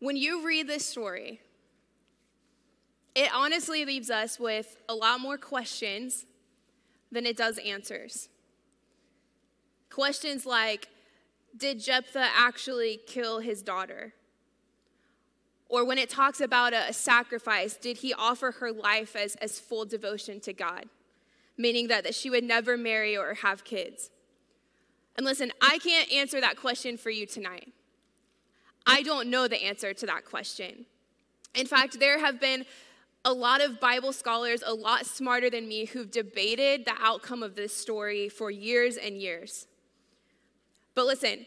When 0.00 0.16
you 0.16 0.44
read 0.44 0.68
this 0.68 0.84
story, 0.84 1.40
it 3.14 3.30
honestly 3.32 3.84
leaves 3.84 4.10
us 4.10 4.40
with 4.40 4.76
a 4.88 4.94
lot 4.94 5.20
more 5.20 5.38
questions 5.38 6.26
than 7.12 7.26
it 7.26 7.36
does 7.36 7.58
answers. 7.58 8.28
Questions 9.88 10.44
like 10.44 10.88
Did 11.56 11.80
Jephthah 11.80 12.28
actually 12.36 13.00
kill 13.06 13.38
his 13.38 13.62
daughter? 13.62 14.14
Or 15.68 15.84
when 15.84 15.98
it 15.98 16.10
talks 16.10 16.40
about 16.40 16.72
a, 16.72 16.92
sacrifice, 16.92 17.76
did 17.76 17.98
he 17.98 18.12
offer 18.12 18.52
her 18.52 18.70
life 18.70 19.16
as, 19.16 19.34
as 19.36 19.58
full 19.58 19.84
devotion 19.84 20.40
to 20.40 20.52
God? 20.52 20.88
Meaning 21.56 21.88
that, 21.88 22.04
that 22.04 22.14
she 22.14 22.30
would 22.30 22.44
never 22.44 22.76
marry 22.76 23.16
or 23.16 23.34
have 23.34 23.64
kids. 23.64 24.10
And 25.16 25.24
listen, 25.24 25.52
I 25.60 25.78
can't 25.78 26.10
answer 26.12 26.40
that 26.40 26.56
question 26.56 26.96
for 26.96 27.10
you 27.10 27.26
tonight. 27.26 27.72
I 28.86 29.02
don't 29.02 29.30
know 29.30 29.48
the 29.48 29.62
answer 29.64 29.94
to 29.94 30.06
that 30.06 30.24
question. 30.24 30.86
In 31.54 31.66
fact, 31.66 32.00
there 32.00 32.18
have 32.18 32.40
been 32.40 32.66
a 33.24 33.32
lot 33.32 33.62
of 33.62 33.80
Bible 33.80 34.12
scholars, 34.12 34.62
a 34.66 34.74
lot 34.74 35.06
smarter 35.06 35.48
than 35.48 35.66
me, 35.66 35.86
who've 35.86 36.10
debated 36.10 36.84
the 36.84 36.94
outcome 37.00 37.42
of 37.42 37.54
this 37.54 37.74
story 37.74 38.28
for 38.28 38.50
years 38.50 38.96
and 38.96 39.16
years. 39.16 39.66
But 40.94 41.06
listen, 41.06 41.46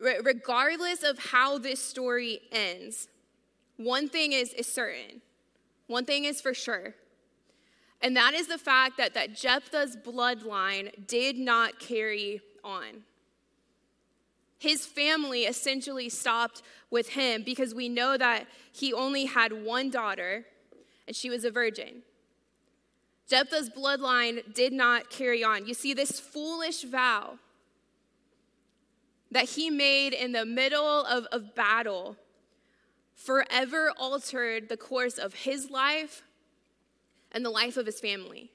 regardless 0.00 1.02
of 1.02 1.18
how 1.18 1.58
this 1.58 1.80
story 1.80 2.40
ends, 2.50 3.08
one 3.76 4.08
thing 4.08 4.32
is, 4.32 4.52
is 4.54 4.66
certain. 4.66 5.22
One 5.86 6.04
thing 6.04 6.24
is 6.24 6.40
for 6.40 6.54
sure. 6.54 6.94
And 8.02 8.16
that 8.16 8.34
is 8.34 8.46
the 8.46 8.58
fact 8.58 8.98
that, 8.98 9.14
that 9.14 9.34
Jephthah's 9.34 9.96
bloodline 9.96 11.06
did 11.06 11.36
not 11.36 11.78
carry 11.78 12.40
on. 12.62 13.04
His 14.58 14.86
family 14.86 15.42
essentially 15.42 16.08
stopped 16.08 16.62
with 16.90 17.10
him 17.10 17.42
because 17.42 17.74
we 17.74 17.88
know 17.88 18.16
that 18.16 18.46
he 18.72 18.92
only 18.92 19.26
had 19.26 19.64
one 19.64 19.90
daughter 19.90 20.44
and 21.06 21.14
she 21.14 21.30
was 21.30 21.44
a 21.44 21.50
virgin. 21.50 22.02
Jephthah's 23.28 23.70
bloodline 23.70 24.54
did 24.54 24.72
not 24.72 25.10
carry 25.10 25.42
on. 25.42 25.66
You 25.66 25.74
see, 25.74 25.94
this 25.94 26.20
foolish 26.20 26.84
vow 26.84 27.38
that 29.30 29.50
he 29.50 29.68
made 29.68 30.12
in 30.12 30.32
the 30.32 30.46
middle 30.46 31.04
of, 31.04 31.24
of 31.26 31.54
battle 31.54 32.16
forever 33.14 33.92
altered 33.98 34.68
the 34.68 34.76
course 34.76 35.18
of 35.18 35.34
his 35.34 35.70
life 35.70 36.22
and 37.36 37.44
the 37.44 37.50
life 37.50 37.76
of 37.76 37.84
his 37.84 38.00
family. 38.00 38.50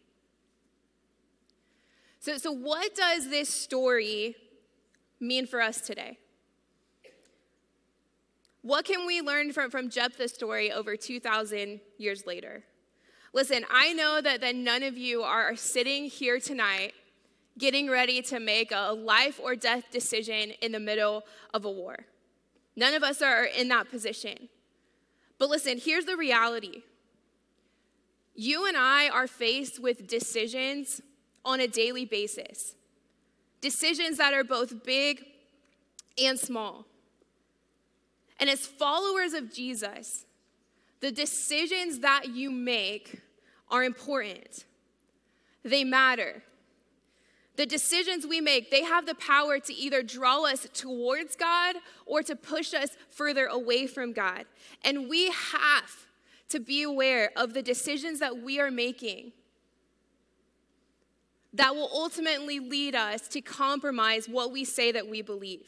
So, 2.20 2.38
so 2.38 2.52
what 2.52 2.96
does 2.96 3.30
this 3.30 3.48
story 3.48 4.36
mean 5.20 5.46
for 5.46 5.62
us 5.62 5.82
today? 5.82 6.18
What 8.64 8.86
can 8.86 9.06
we 9.06 9.22
learn 9.22 9.54
from, 9.54 9.70
from 9.70 9.92
Jephthah's 9.92 10.34
story 10.34 10.72
over 10.72 10.98
2,000 10.98 11.80
years 12.00 12.26
later? 12.26 12.64
Listen, 13.34 13.66
I 13.72 13.94
know 13.94 14.20
that, 14.20 14.42
that 14.42 14.56
none 14.56 14.82
of 14.82 14.98
you 14.98 15.22
are 15.22 15.56
sitting 15.56 16.06
here 16.06 16.40
tonight 16.40 16.94
getting 17.60 17.88
ready 17.88 18.24
to 18.24 18.40
make 18.40 18.72
a 18.72 18.94
life 18.94 19.40
or 19.42 19.56
death 19.56 19.92
decision 19.92 20.54
in 20.64 20.72
the 20.72 20.80
middle 20.80 21.24
of 21.54 21.66
a 21.66 21.72
war. 21.72 21.98
None 22.76 22.96
of 22.96 23.04
us 23.04 23.22
are 23.22 23.44
in 23.44 23.68
that 23.68 23.92
position. 23.92 24.50
But 25.38 25.50
listen, 25.50 25.78
here's 25.78 26.06
the 26.06 26.18
reality 26.18 26.82
you 28.36 28.68
and 28.68 28.78
I 28.78 29.10
are 29.10 29.28
faced 29.28 29.80
with 29.80 30.08
decisions 30.08 31.02
on 31.44 31.60
a 31.60 31.68
daily 31.68 32.06
basis, 32.06 32.76
decisions 33.60 34.18
that 34.18 34.34
are 34.34 34.44
both 34.44 34.84
big 34.84 35.24
and 36.22 36.40
small. 36.40 36.86
And 38.40 38.50
as 38.50 38.66
followers 38.66 39.34
of 39.34 39.54
Jesus, 39.54 40.26
the 41.00 41.12
decisions 41.12 42.00
that 42.00 42.30
you 42.30 42.52
make 42.52 43.22
are 43.70 43.84
important. 43.84 44.66
They 45.64 45.84
matter. 45.84 46.44
The 47.58 47.66
decisions 47.66 48.26
we 48.26 48.42
make, 48.42 48.72
they 48.72 48.84
have 48.84 49.06
the 49.06 49.16
power 49.16 49.60
to 49.60 49.74
either 49.74 50.02
draw 50.02 50.46
us 50.46 50.68
towards 50.74 51.36
God 51.36 51.76
or 52.06 52.24
to 52.24 52.36
push 52.36 52.74
us 52.74 52.92
further 53.10 53.46
away 53.46 53.88
from 53.88 54.14
God. 54.14 54.46
And 54.84 55.10
we 55.10 55.28
have 55.28 56.08
to 56.52 56.60
be 56.60 56.84
aware 56.84 57.32
of 57.36 57.54
the 57.54 57.62
decisions 57.62 58.20
that 58.20 58.42
we 58.42 58.60
are 58.60 58.72
making 58.72 59.32
that 61.54 61.76
will 61.76 61.90
ultimately 61.94 62.60
lead 62.60 62.96
us 62.96 63.28
to 63.28 63.42
compromise 63.42 64.30
what 64.30 64.52
we 64.52 64.64
say 64.64 64.92
that 64.92 65.08
we 65.08 65.22
believe. 65.22 65.68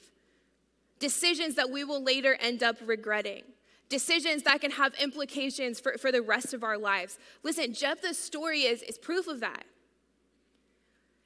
Decisions 1.00 1.56
that 1.56 1.70
we 1.70 1.84
will 1.84 2.02
later 2.02 2.38
end 2.40 2.64
up 2.64 2.78
regretting. 2.86 3.44
Decisions 3.90 4.44
that 4.44 4.62
can 4.62 4.72
have 4.72 4.94
implications 4.96 5.82
for, 5.82 5.98
for 5.98 6.12
the 6.12 6.22
rest 6.22 6.54
of 6.54 6.64
our 6.64 6.78
lives. 6.78 7.20
Listen, 7.44 7.74
Jephthah's 7.74 8.18
story 8.18 8.62
is, 8.62 8.82
is 8.84 8.98
proof 8.98 9.28
of 9.28 9.42
that 9.42 9.66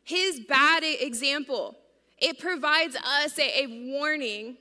his 0.07 0.39
bad 0.39 0.83
example. 0.85 1.75
It 2.17 2.39
provides 2.39 2.95
us 2.95 3.37
a, 3.37 3.63
a 3.63 3.91
warning 3.91 4.55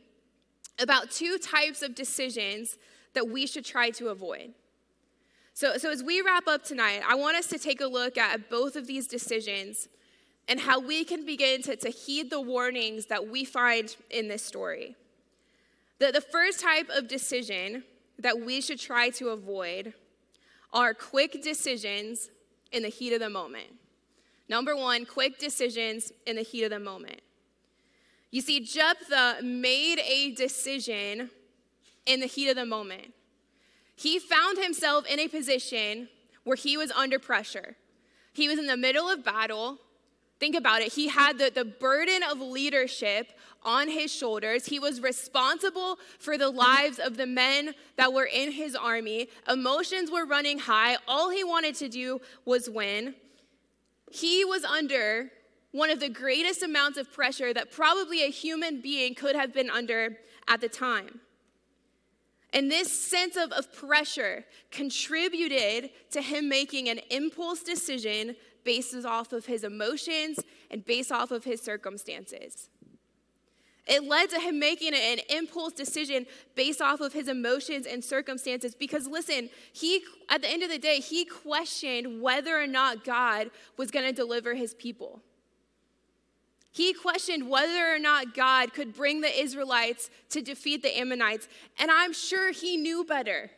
about 0.81 1.13
two 1.13 1.39
types 1.39 1.83
of 1.83 1.95
decisions 1.95 2.77
that 3.15 3.29
we 3.29 3.47
should 3.47 3.65
try 3.65 3.91
to 3.91 4.09
avoid. 4.09 4.55
So, 5.57 5.79
so, 5.79 5.91
as 5.91 6.03
we 6.03 6.21
wrap 6.21 6.47
up 6.49 6.65
tonight, 6.65 7.01
I 7.09 7.15
want 7.15 7.39
us 7.39 7.47
to 7.47 7.59
take 7.59 7.81
a 7.81 7.87
look 7.87 8.19
at 8.19 8.51
both 8.51 8.77
of 8.77 8.87
these 8.87 9.07
decisions 9.07 9.89
and 10.49 10.61
how 10.61 10.79
we 10.79 11.03
can 11.03 11.25
begin 11.25 11.63
to, 11.63 11.77
to 11.77 11.89
heed 11.89 12.29
the 12.29 12.43
warnings 12.43 13.07
that 13.07 13.29
we 13.29 13.47
find 13.47 13.97
in 14.11 14.29
this 14.29 14.43
story. 14.43 14.97
The, 15.99 16.13
the 16.13 16.21
first 16.21 16.61
type 16.61 16.91
of 16.91 17.09
decision 17.09 17.85
that 18.19 18.39
we 18.39 18.61
should 18.61 18.79
try 18.79 19.09
to 19.09 19.31
avoid 19.31 19.95
are 20.75 20.93
quick 20.93 21.43
decisions 21.43 22.29
in 22.71 22.83
the 22.83 22.91
heat 22.91 23.15
of 23.15 23.21
the 23.21 23.31
moment. 23.31 23.69
Number 24.51 24.77
one, 24.77 25.07
quick 25.07 25.39
decisions 25.39 26.13
in 26.27 26.37
the 26.37 26.43
heat 26.43 26.65
of 26.65 26.71
the 26.71 26.81
moment. 26.81 27.23
You 28.31 28.43
see, 28.43 28.61
Jephthah 28.61 29.39
made 29.43 30.01
a 30.01 30.35
decision 30.35 31.31
in 32.05 32.21
the 32.21 32.27
heat 32.27 32.51
of 32.51 32.57
the 32.57 32.67
moment. 32.67 33.15
He 33.97 34.19
found 34.19 34.59
himself 34.59 35.07
in 35.07 35.19
a 35.19 35.27
position 35.27 36.09
where 36.45 36.57
he 36.57 36.77
was 36.77 36.93
under 36.93 37.19
pressure. 37.19 37.77
He 38.33 38.47
was 38.47 38.59
in 38.59 38.67
the 38.67 38.77
middle 38.77 39.09
of 39.09 39.25
battle. 39.25 39.79
Think 40.39 40.55
about 40.55 40.83
it. 40.83 40.93
He 40.93 41.09
had 41.09 41.39
the, 41.39 41.51
the 41.53 41.65
burden 41.65 42.23
of 42.23 42.39
leadership 42.39 43.33
on 43.63 43.89
his 43.89 44.15
shoulders. 44.15 44.67
He 44.67 44.79
was 44.79 45.01
responsible 45.01 45.99
for 46.19 46.37
the 46.37 46.51
lives 46.51 46.99
of 46.99 47.17
the 47.17 47.27
men 47.27 47.75
that 47.97 48.13
were 48.13 48.27
in 48.27 48.53
his 48.53 48.77
army. 48.77 49.29
Emotions 49.49 50.11
were 50.11 50.27
running 50.27 50.59
high. 50.59 50.99
All 51.09 51.31
he 51.31 51.43
wanted 51.43 51.75
to 51.77 51.89
do 51.89 52.21
was 52.45 52.69
win. 52.69 53.15
He 54.13 54.45
was 54.45 54.63
under 54.63 55.33
one 55.73 55.91
of 55.91 56.01
the 56.01 56.09
greatest 56.09 56.63
amounts 56.63 56.99
of 56.99 57.13
pressure 57.13 57.53
that 57.55 57.73
probably 57.73 58.23
a 58.23 58.31
human 58.31 58.81
being 58.81 59.15
could 59.15 59.35
have 59.35 59.53
been 59.53 59.71
under 59.71 60.19
at 60.49 60.61
the 60.61 60.69
time. 60.69 61.21
And 62.57 62.71
this 62.71 62.91
sense 62.91 63.37
of, 63.37 63.53
of 63.53 63.71
pressure 63.71 64.43
contributed 64.71 65.91
to 66.13 66.23
him 66.23 66.49
making 66.49 66.89
an 66.89 67.01
impulse 67.11 67.63
decision 67.63 68.35
based 68.65 69.05
off 69.05 69.35
of 69.35 69.45
his 69.45 69.63
emotions 69.63 70.41
and 70.71 70.83
based 70.83 71.13
off 71.13 71.31
of 71.33 71.45
his 71.45 71.61
circumstances. 71.61 72.71
It 73.87 74.05
led 74.05 74.31
to 74.31 74.41
him 74.41 74.59
making 74.59 74.95
an 74.95 75.19
impulse 75.29 75.75
decision 75.75 76.25
based 76.55 76.81
off 76.81 77.03
of 77.03 77.13
his 77.13 77.29
emotions 77.29 77.85
and 77.85 78.03
circumstances 78.03 78.75
because 78.75 79.07
listen, 79.07 79.51
he 79.75 80.03
at 80.31 80.41
the 80.41 80.49
end 80.49 80.63
of 80.63 80.71
the 80.71 80.79
day, 80.79 81.01
he 81.01 81.27
questioned 81.27 82.23
whether 82.23 82.59
or 82.59 82.67
not 82.67 83.05
God 83.05 83.51
was 83.77 83.91
going 83.91 84.07
to 84.07 84.13
deliver 84.13 84.55
his 84.55 84.73
people. 84.73 85.21
He 86.77 86.93
questioned 86.93 87.49
whether 87.49 87.91
or 87.91 87.99
not 87.99 88.35
God 88.35 88.75
could 88.75 88.93
bring 88.93 89.23
the 89.23 89.41
Israelites 89.41 90.11
to 90.29 90.43
defeat 90.43 90.83
the 90.83 90.95
Ammonites, 90.95 91.49
and 91.79 91.91
I'm 91.91 92.13
sure 92.13 92.53
he 92.53 92.77
knew 92.77 93.03
better. 93.03 93.51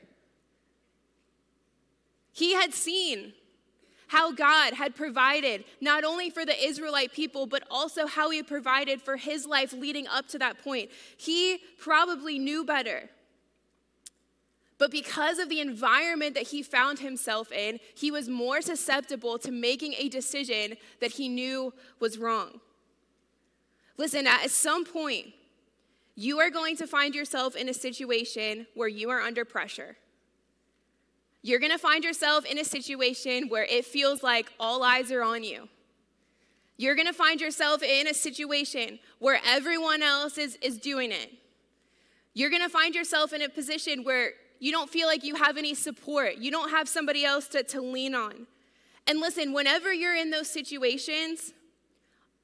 He 2.33 2.55
had 2.55 2.73
seen 2.73 3.33
how 4.07 4.31
God 4.31 4.73
had 4.73 4.95
provided 4.95 5.65
not 5.81 6.05
only 6.05 6.31
for 6.31 6.47
the 6.47 6.65
Israelite 6.65 7.13
people, 7.13 7.47
but 7.47 7.65
also 7.69 8.07
how 8.07 8.31
He 8.31 8.41
provided 8.45 9.03
for 9.03 9.17
His 9.17 9.45
life 9.45 9.73
leading 9.73 10.07
up 10.07 10.29
to 10.29 10.39
that 10.39 10.63
point. 10.63 10.89
He 11.17 11.59
probably 11.77 12.39
knew 12.39 12.65
better. 12.65 13.11
But 14.79 14.93
because 14.93 15.41
of 15.41 15.49
the 15.49 15.59
environment 15.59 16.37
that 16.37 16.47
he 16.47 16.63
found 16.63 17.01
himself 17.01 17.51
in, 17.51 17.81
he 17.97 18.13
was 18.13 18.29
more 18.29 18.63
susceptible 18.63 19.37
to 19.41 19.51
making 19.51 19.95
a 19.99 20.09
decision 20.09 20.77
that 21.01 21.11
he 21.11 21.29
knew 21.29 21.75
was 21.99 22.17
wrong. 22.17 22.61
Listen, 23.99 24.27
at 24.27 24.51
some 24.51 24.85
point, 24.85 25.27
you 26.15 26.39
are 26.39 26.51
going 26.51 26.77
to 26.77 26.87
find 26.87 27.15
yourself 27.15 27.55
in 27.55 27.69
a 27.69 27.75
situation 27.75 28.67
where 28.75 28.89
you 28.89 29.11
are 29.11 29.21
under 29.21 29.45
pressure. 29.45 29.97
You're 31.43 31.61
gonna 31.61 31.79
find 31.79 32.03
yourself 32.05 32.45
in 32.45 32.59
a 32.59 32.65
situation 32.65 33.49
where 33.49 33.65
it 33.65 33.85
feels 33.85 34.23
like 34.23 34.53
all 34.59 34.83
eyes 34.83 35.13
are 35.13 35.23
on 35.23 35.45
you. 35.45 35.69
You're 36.77 36.97
gonna 36.97 37.13
find 37.13 37.41
yourself 37.41 37.83
in 37.83 38.09
a 38.09 38.15
situation 38.15 38.99
where 39.19 39.41
everyone 39.47 40.03
else 40.03 40.39
is, 40.39 40.57
is 40.57 40.79
doing 40.79 41.13
it. 41.13 41.33
You're 42.35 42.51
gonna 42.51 42.69
find 42.69 42.95
yourself 42.95 43.33
in 43.33 43.43
a 43.43 43.49
position 43.49 44.03
where 44.05 44.33
you 44.61 44.73
don't 44.73 44.91
feel 44.91 45.07
like 45.07 45.23
you 45.23 45.37
have 45.37 45.57
any 45.57 45.75
support, 45.75 46.39
you 46.39 46.51
don't 46.51 46.71
have 46.71 46.89
somebody 46.89 47.25
else 47.25 47.47
to, 47.49 47.63
to 47.63 47.81
lean 47.81 48.15
on. 48.15 48.47
And 49.07 49.21
listen, 49.21 49.53
whenever 49.53 49.93
you're 49.93 50.17
in 50.17 50.31
those 50.31 50.51
situations, 50.51 51.53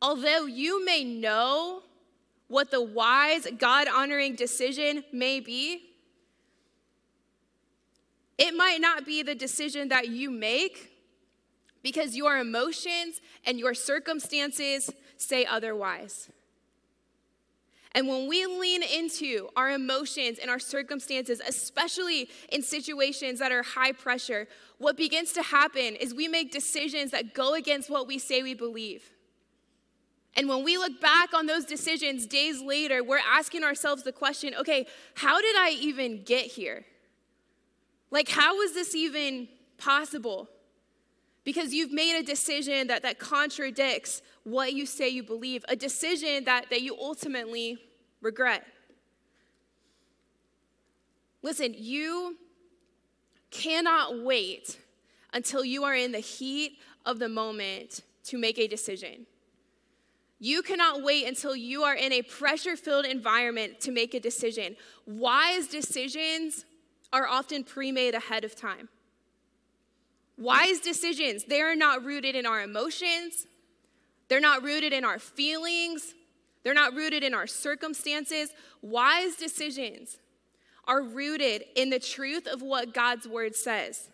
although 0.00 0.46
you 0.46 0.84
may 0.84 1.04
know 1.04 1.82
what 2.48 2.70
the 2.70 2.82
wise, 2.82 3.46
God 3.58 3.88
honoring 3.88 4.34
decision 4.34 5.04
may 5.12 5.40
be, 5.40 5.94
It 8.38 8.54
might 8.54 8.80
not 8.80 9.06
be 9.06 9.22
the 9.22 9.34
decision 9.34 9.88
that 9.88 10.08
you 10.08 10.30
make 10.30 10.92
because 11.82 12.16
your 12.16 12.38
emotions 12.38 13.20
and 13.44 13.58
your 13.58 13.74
circumstances 13.74 14.90
say 15.16 15.44
otherwise. 15.44 16.30
And 17.92 18.08
when 18.08 18.26
we 18.26 18.44
lean 18.44 18.82
into 18.82 19.48
our 19.54 19.70
emotions 19.70 20.40
and 20.40 20.50
our 20.50 20.58
circumstances, 20.58 21.40
especially 21.46 22.28
in 22.50 22.60
situations 22.62 23.38
that 23.38 23.52
are 23.52 23.62
high 23.62 23.92
pressure, 23.92 24.48
what 24.78 24.96
begins 24.96 25.32
to 25.34 25.42
happen 25.42 25.94
is 25.94 26.12
we 26.12 26.26
make 26.26 26.50
decisions 26.50 27.12
that 27.12 27.34
go 27.34 27.54
against 27.54 27.88
what 27.88 28.08
we 28.08 28.18
say 28.18 28.42
we 28.42 28.54
believe. 28.54 29.13
And 30.36 30.48
when 30.48 30.64
we 30.64 30.76
look 30.76 31.00
back 31.00 31.32
on 31.32 31.46
those 31.46 31.64
decisions 31.64 32.26
days 32.26 32.60
later, 32.60 33.04
we're 33.04 33.18
asking 33.18 33.62
ourselves 33.62 34.02
the 34.02 34.12
question 34.12 34.54
okay, 34.54 34.86
how 35.14 35.40
did 35.40 35.56
I 35.56 35.70
even 35.80 36.22
get 36.24 36.46
here? 36.46 36.84
Like, 38.10 38.28
how 38.28 38.56
was 38.56 38.74
this 38.74 38.94
even 38.94 39.48
possible? 39.78 40.48
Because 41.44 41.74
you've 41.74 41.92
made 41.92 42.18
a 42.18 42.22
decision 42.22 42.86
that, 42.86 43.02
that 43.02 43.18
contradicts 43.18 44.22
what 44.44 44.72
you 44.72 44.86
say 44.86 45.08
you 45.08 45.22
believe, 45.22 45.64
a 45.68 45.76
decision 45.76 46.44
that, 46.44 46.70
that 46.70 46.82
you 46.82 46.96
ultimately 46.98 47.78
regret. 48.20 48.64
Listen, 51.42 51.74
you 51.76 52.38
cannot 53.50 54.22
wait 54.22 54.78
until 55.32 55.64
you 55.64 55.84
are 55.84 55.94
in 55.94 56.12
the 56.12 56.20
heat 56.20 56.78
of 57.04 57.18
the 57.18 57.28
moment 57.28 58.00
to 58.24 58.38
make 58.38 58.58
a 58.58 58.66
decision. 58.66 59.26
You 60.44 60.60
cannot 60.60 61.02
wait 61.02 61.26
until 61.26 61.56
you 61.56 61.84
are 61.84 61.94
in 61.94 62.12
a 62.12 62.20
pressure 62.20 62.76
filled 62.76 63.06
environment 63.06 63.80
to 63.80 63.90
make 63.90 64.12
a 64.12 64.20
decision. 64.20 64.76
Wise 65.06 65.68
decisions 65.68 66.66
are 67.14 67.26
often 67.26 67.64
pre 67.64 67.90
made 67.90 68.14
ahead 68.14 68.44
of 68.44 68.54
time. 68.54 68.90
Wise 70.36 70.80
decisions, 70.80 71.44
they 71.44 71.62
are 71.62 71.74
not 71.74 72.04
rooted 72.04 72.36
in 72.36 72.44
our 72.44 72.60
emotions, 72.60 73.46
they're 74.28 74.38
not 74.38 74.62
rooted 74.62 74.92
in 74.92 75.02
our 75.02 75.18
feelings, 75.18 76.12
they're 76.62 76.74
not 76.74 76.92
rooted 76.92 77.22
in 77.22 77.32
our 77.32 77.46
circumstances. 77.46 78.50
Wise 78.82 79.36
decisions 79.36 80.18
are 80.86 81.00
rooted 81.00 81.64
in 81.74 81.88
the 81.88 81.98
truth 81.98 82.46
of 82.46 82.60
what 82.60 82.92
God's 82.92 83.26
word 83.26 83.56
says. 83.56 84.10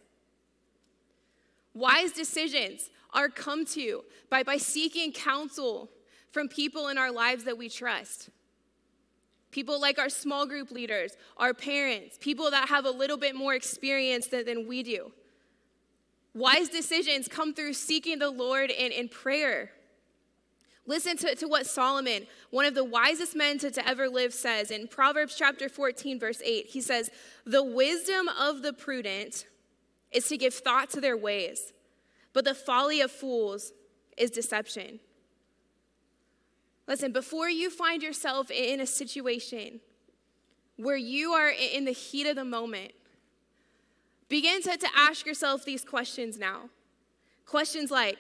Wise 1.75 2.13
decisions 2.13 2.89
are 3.13 3.29
come 3.29 3.65
to 3.65 4.05
by, 4.31 4.45
by 4.45 4.59
seeking 4.59 5.11
counsel 5.11 5.91
from 6.31 6.49
people 6.49 6.89
in 6.89 6.99
our 6.99 7.11
lives 7.11 7.45
that 7.45 7.59
we 7.59 7.69
trust. 7.69 8.31
People 9.51 9.81
like 9.81 9.99
our 9.99 10.09
small 10.09 10.47
group 10.47 10.71
leaders, 10.71 11.17
our 11.37 11.53
parents, 11.53 12.17
people 12.21 12.51
that 12.51 12.69
have 12.69 12.85
a 12.85 12.91
little 12.91 13.17
bit 13.17 13.35
more 13.35 13.55
experience 13.55 14.29
than, 14.29 14.45
than 14.45 14.69
we 14.69 14.83
do. 14.83 15.13
Wise 16.35 16.69
decisions 16.69 17.27
come 17.27 17.53
through 17.53 17.73
seeking 17.73 18.21
the 18.21 18.31
Lord 18.31 18.71
in, 18.71 18.93
in 18.93 19.09
prayer. 19.09 19.73
Listen 20.87 21.17
to, 21.19 21.35
to 21.35 21.47
what 21.47 21.67
Solomon, 21.67 22.27
one 22.51 22.65
of 22.65 22.75
the 22.75 22.85
wisest 22.85 23.35
men 23.35 23.59
to, 23.59 23.71
to 23.71 23.89
ever 23.89 24.09
live, 24.09 24.33
says 24.33 24.71
in 24.71 24.87
Proverbs 24.87 25.35
chapter 25.37 25.69
14, 25.69 26.19
verse 26.19 26.41
8. 26.45 26.67
He 26.67 26.81
says, 26.81 27.11
The 27.45 27.63
wisdom 27.63 28.29
of 28.29 28.63
the 28.63 28.73
prudent 28.73 29.47
is 30.13 30.29
to 30.29 30.37
give 30.37 30.55
thought 30.55 30.91
to 30.91 31.01
their 31.01 31.17
ways, 31.17 31.73
but 32.33 32.45
the 32.45 32.55
folly 32.55 33.01
of 33.01 33.11
fools 33.11 33.73
is 34.17 34.31
deception. 34.31 35.01
Listen, 36.91 37.13
before 37.13 37.49
you 37.49 37.71
find 37.71 38.03
yourself 38.03 38.51
in 38.51 38.81
a 38.81 38.87
situation 38.87 39.79
where 40.77 40.97
you 40.97 41.31
are 41.31 41.49
in 41.51 41.85
the 41.85 41.93
heat 41.93 42.27
of 42.27 42.35
the 42.35 42.45
moment, 42.45 42.91
begin 44.29 44.61
to, 44.63 44.77
to 44.77 44.89
ask 44.97 45.25
yourself 45.25 45.65
these 45.65 45.85
questions 45.85 46.37
now. 46.37 46.63
Questions 47.47 47.93
like, 47.93 48.19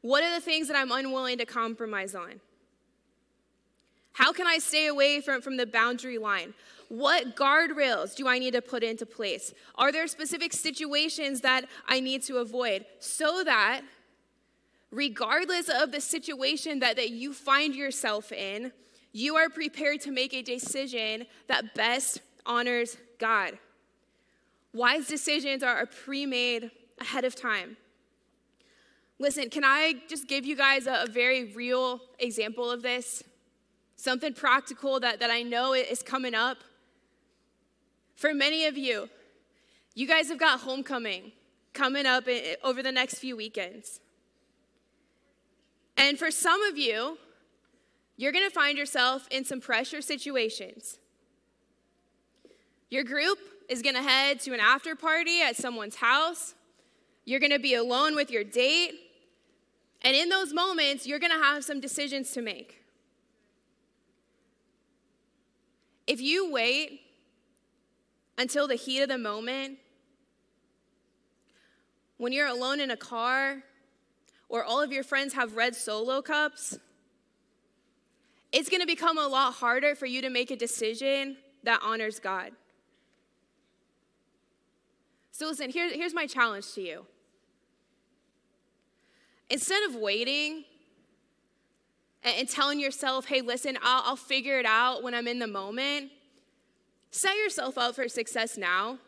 what 0.00 0.24
are 0.24 0.34
the 0.34 0.40
things 0.40 0.66
that 0.68 0.78
I'm 0.78 0.90
unwilling 0.90 1.36
to 1.36 1.44
compromise 1.44 2.14
on? 2.14 2.40
How 4.12 4.32
can 4.32 4.46
I 4.46 4.58
stay 4.58 4.86
away 4.86 5.20
from, 5.20 5.42
from 5.42 5.58
the 5.58 5.66
boundary 5.66 6.16
line? 6.16 6.54
What 6.88 7.36
guardrails 7.36 8.16
do 8.16 8.26
I 8.26 8.38
need 8.38 8.54
to 8.54 8.62
put 8.62 8.82
into 8.82 9.04
place? 9.04 9.52
Are 9.74 9.92
there 9.92 10.06
specific 10.06 10.54
situations 10.54 11.42
that 11.42 11.66
I 11.86 12.00
need 12.00 12.22
to 12.22 12.38
avoid 12.38 12.86
so 12.98 13.44
that, 13.44 13.82
regardless 14.94 15.68
of 15.68 15.92
the 15.92 16.00
situation 16.00 16.78
that, 16.78 16.96
that 16.96 17.10
you 17.10 17.32
find 17.32 17.74
yourself 17.74 18.30
in, 18.32 18.72
you 19.12 19.36
are 19.36 19.48
prepared 19.48 20.00
to 20.02 20.10
make 20.10 20.32
a 20.32 20.42
decision 20.42 21.26
that 21.48 21.74
best 21.74 22.20
honors 22.46 22.96
God? 23.18 23.58
Wise 24.72 25.06
decisions 25.06 25.62
are 25.62 25.86
pre 25.86 26.26
made 26.26 26.70
ahead 27.00 27.24
of 27.24 27.34
time. 27.34 27.76
Listen, 29.18 29.48
can 29.48 29.64
I 29.64 29.94
just 30.08 30.26
give 30.26 30.44
you 30.44 30.56
guys 30.56 30.86
a, 30.86 31.04
a 31.04 31.06
very 31.06 31.52
real 31.52 32.00
example 32.18 32.70
of 32.70 32.82
this? 32.82 33.22
Something 33.96 34.34
practical 34.34 34.98
that, 35.00 35.20
that 35.20 35.30
I 35.30 35.42
know 35.42 35.72
is 35.72 36.02
coming 36.02 36.34
up. 36.34 36.58
For 38.16 38.34
many 38.34 38.66
of 38.66 38.76
you, 38.76 39.08
you 39.94 40.06
guys 40.08 40.28
have 40.28 40.38
got 40.38 40.60
homecoming 40.60 41.32
coming 41.72 42.06
up 42.06 42.24
over 42.62 42.82
the 42.82 42.92
next 42.92 43.18
few 43.18 43.36
weekends. 43.36 44.00
And 45.96 46.18
for 46.18 46.30
some 46.30 46.62
of 46.62 46.76
you, 46.76 47.18
you're 48.16 48.32
going 48.32 48.48
to 48.48 48.54
find 48.54 48.78
yourself 48.78 49.26
in 49.30 49.44
some 49.44 49.60
pressure 49.60 50.00
situations. 50.00 50.98
Your 52.90 53.04
group 53.04 53.38
is 53.68 53.82
going 53.82 53.94
to 53.94 54.02
head 54.02 54.40
to 54.40 54.52
an 54.52 54.60
after 54.60 54.94
party 54.94 55.40
at 55.40 55.56
someone's 55.56 55.96
house. 55.96 56.54
You're 57.24 57.40
going 57.40 57.52
to 57.52 57.58
be 57.58 57.74
alone 57.74 58.14
with 58.14 58.30
your 58.30 58.44
date. 58.44 58.92
And 60.02 60.14
in 60.14 60.28
those 60.28 60.52
moments, 60.52 61.06
you're 61.06 61.18
going 61.18 61.32
to 61.32 61.42
have 61.42 61.64
some 61.64 61.80
decisions 61.80 62.32
to 62.32 62.42
make. 62.42 62.82
If 66.06 66.20
you 66.20 66.52
wait 66.52 67.00
until 68.36 68.68
the 68.68 68.74
heat 68.74 69.00
of 69.00 69.08
the 69.08 69.18
moment, 69.18 69.78
when 72.18 72.32
you're 72.32 72.46
alone 72.46 72.80
in 72.80 72.90
a 72.90 72.96
car, 72.96 73.62
or 74.54 74.62
all 74.62 74.80
of 74.80 74.92
your 74.92 75.02
friends 75.02 75.34
have 75.34 75.56
red 75.56 75.74
solo 75.74 76.22
cups, 76.22 76.78
it's 78.52 78.68
going 78.68 78.80
to 78.80 78.86
become 78.86 79.18
a 79.18 79.26
lot 79.26 79.54
harder 79.54 79.96
for 79.96 80.06
you 80.06 80.22
to 80.22 80.30
make 80.30 80.52
a 80.52 80.54
decision 80.56 81.36
that 81.64 81.80
honors 81.82 82.20
God. 82.20 82.52
So, 85.32 85.46
listen, 85.46 85.70
here, 85.70 85.92
here's 85.92 86.14
my 86.14 86.28
challenge 86.28 86.72
to 86.74 86.82
you. 86.82 87.04
Instead 89.50 89.82
of 89.88 89.96
waiting 89.96 90.62
and, 92.22 92.36
and 92.38 92.48
telling 92.48 92.78
yourself, 92.78 93.26
hey, 93.26 93.40
listen, 93.40 93.76
I'll, 93.82 94.02
I'll 94.06 94.16
figure 94.16 94.60
it 94.60 94.66
out 94.66 95.02
when 95.02 95.14
I'm 95.14 95.26
in 95.26 95.40
the 95.40 95.48
moment, 95.48 96.12
set 97.10 97.34
yourself 97.34 97.76
up 97.76 97.96
for 97.96 98.06
success 98.06 98.56
now. 98.56 98.98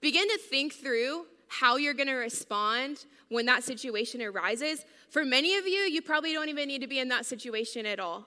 Begin 0.00 0.26
to 0.28 0.38
think 0.38 0.72
through 0.72 1.26
how 1.48 1.76
you're 1.76 1.94
going 1.94 2.08
to 2.08 2.14
respond 2.14 3.06
when 3.28 3.46
that 3.46 3.64
situation 3.64 4.22
arises. 4.22 4.84
For 5.10 5.24
many 5.24 5.56
of 5.56 5.66
you, 5.66 5.80
you 5.80 6.02
probably 6.02 6.32
don't 6.32 6.48
even 6.48 6.68
need 6.68 6.82
to 6.82 6.86
be 6.86 6.98
in 6.98 7.08
that 7.08 7.26
situation 7.26 7.86
at 7.86 7.98
all 7.98 8.26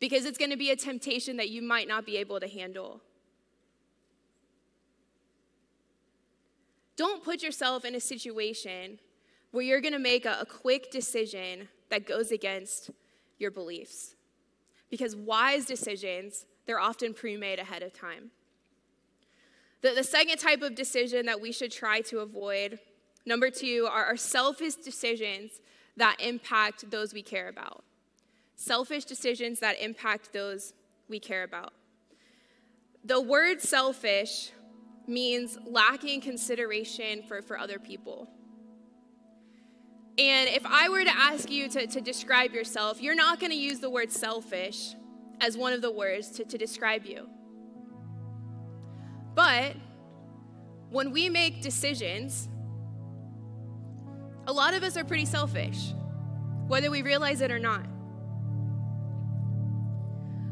because 0.00 0.24
it's 0.24 0.38
going 0.38 0.50
to 0.50 0.56
be 0.56 0.70
a 0.70 0.76
temptation 0.76 1.36
that 1.36 1.50
you 1.50 1.62
might 1.62 1.86
not 1.86 2.04
be 2.04 2.16
able 2.16 2.40
to 2.40 2.48
handle. 2.48 3.00
Don't 6.96 7.22
put 7.22 7.42
yourself 7.42 7.84
in 7.84 7.94
a 7.94 8.00
situation 8.00 8.98
where 9.52 9.64
you're 9.64 9.80
going 9.80 9.92
to 9.92 9.98
make 9.98 10.24
a, 10.24 10.38
a 10.40 10.46
quick 10.46 10.90
decision 10.90 11.68
that 11.90 12.06
goes 12.06 12.32
against 12.32 12.90
your 13.38 13.50
beliefs. 13.50 14.14
Because 14.90 15.14
wise 15.14 15.66
decisions, 15.66 16.46
they're 16.66 16.80
often 16.80 17.14
pre 17.14 17.36
made 17.36 17.58
ahead 17.58 17.82
of 17.82 17.92
time. 17.92 18.30
The, 19.82 19.90
the 19.90 20.04
second 20.04 20.38
type 20.38 20.62
of 20.62 20.74
decision 20.74 21.26
that 21.26 21.40
we 21.40 21.52
should 21.52 21.72
try 21.72 22.00
to 22.02 22.20
avoid, 22.20 22.78
number 23.26 23.50
two, 23.50 23.88
are, 23.90 24.04
are 24.04 24.16
selfish 24.16 24.76
decisions 24.76 25.60
that 25.96 26.16
impact 26.20 26.90
those 26.90 27.12
we 27.12 27.22
care 27.22 27.48
about. 27.48 27.84
Selfish 28.54 29.04
decisions 29.04 29.60
that 29.60 29.80
impact 29.80 30.32
those 30.32 30.72
we 31.08 31.18
care 31.18 31.42
about. 31.42 31.72
The 33.04 33.20
word 33.20 33.60
selfish 33.60 34.52
means 35.08 35.58
lacking 35.66 36.20
consideration 36.20 37.24
for, 37.26 37.42
for 37.42 37.58
other 37.58 37.80
people. 37.80 38.28
And 40.18 40.48
if 40.48 40.64
I 40.64 40.88
were 40.88 41.02
to 41.02 41.16
ask 41.16 41.50
you 41.50 41.68
to, 41.70 41.86
to 41.86 42.00
describe 42.00 42.52
yourself, 42.52 43.02
you're 43.02 43.16
not 43.16 43.40
going 43.40 43.50
to 43.50 43.58
use 43.58 43.80
the 43.80 43.90
word 43.90 44.12
selfish 44.12 44.94
as 45.40 45.56
one 45.56 45.72
of 45.72 45.82
the 45.82 45.90
words 45.90 46.28
to, 46.32 46.44
to 46.44 46.56
describe 46.56 47.04
you. 47.04 47.28
But 49.34 49.74
when 50.90 51.10
we 51.10 51.28
make 51.28 51.62
decisions, 51.62 52.48
a 54.46 54.52
lot 54.52 54.74
of 54.74 54.82
us 54.82 54.96
are 54.96 55.04
pretty 55.04 55.24
selfish, 55.24 55.92
whether 56.66 56.90
we 56.90 57.02
realize 57.02 57.40
it 57.40 57.50
or 57.50 57.58
not. 57.58 57.86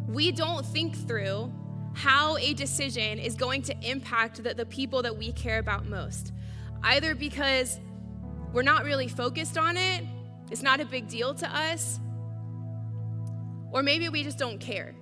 We 0.09 0.33
don't 0.33 0.65
think 0.65 0.97
through 1.07 1.53
how 1.93 2.37
a 2.39 2.55
decision 2.55 3.19
is 3.19 3.35
going 3.35 3.63
to 3.63 3.77
impact 3.83 4.43
the, 4.43 4.55
the 4.55 4.67
people 4.67 5.03
that 5.03 5.17
we 5.17 5.33
care 5.33 5.59
about 5.59 5.87
most. 5.87 6.33
Either 6.83 7.15
because 7.15 7.79
we're 8.53 8.63
not 8.63 8.85
really 8.85 9.09
focused 9.09 9.59
on 9.59 9.77
it, 9.77 10.05
it's 10.51 10.63
not 10.63 10.81
a 10.81 10.85
big 10.85 11.09
deal 11.09 11.35
to 11.35 11.57
us, 11.57 12.01
or 13.71 13.83
maybe 13.83 14.09
we 14.09 14.25
just 14.25 14.39
don't 14.39 14.59
care. 14.59 14.95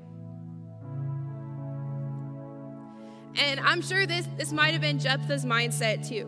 And 3.39 3.61
I'm 3.61 3.81
sure 3.81 4.05
this, 4.05 4.29
this 4.37 4.53
might 4.53 4.73
have 4.73 4.81
been 4.81 4.99
Jephthah's 4.99 5.45
mindset 5.45 6.07
too. 6.07 6.27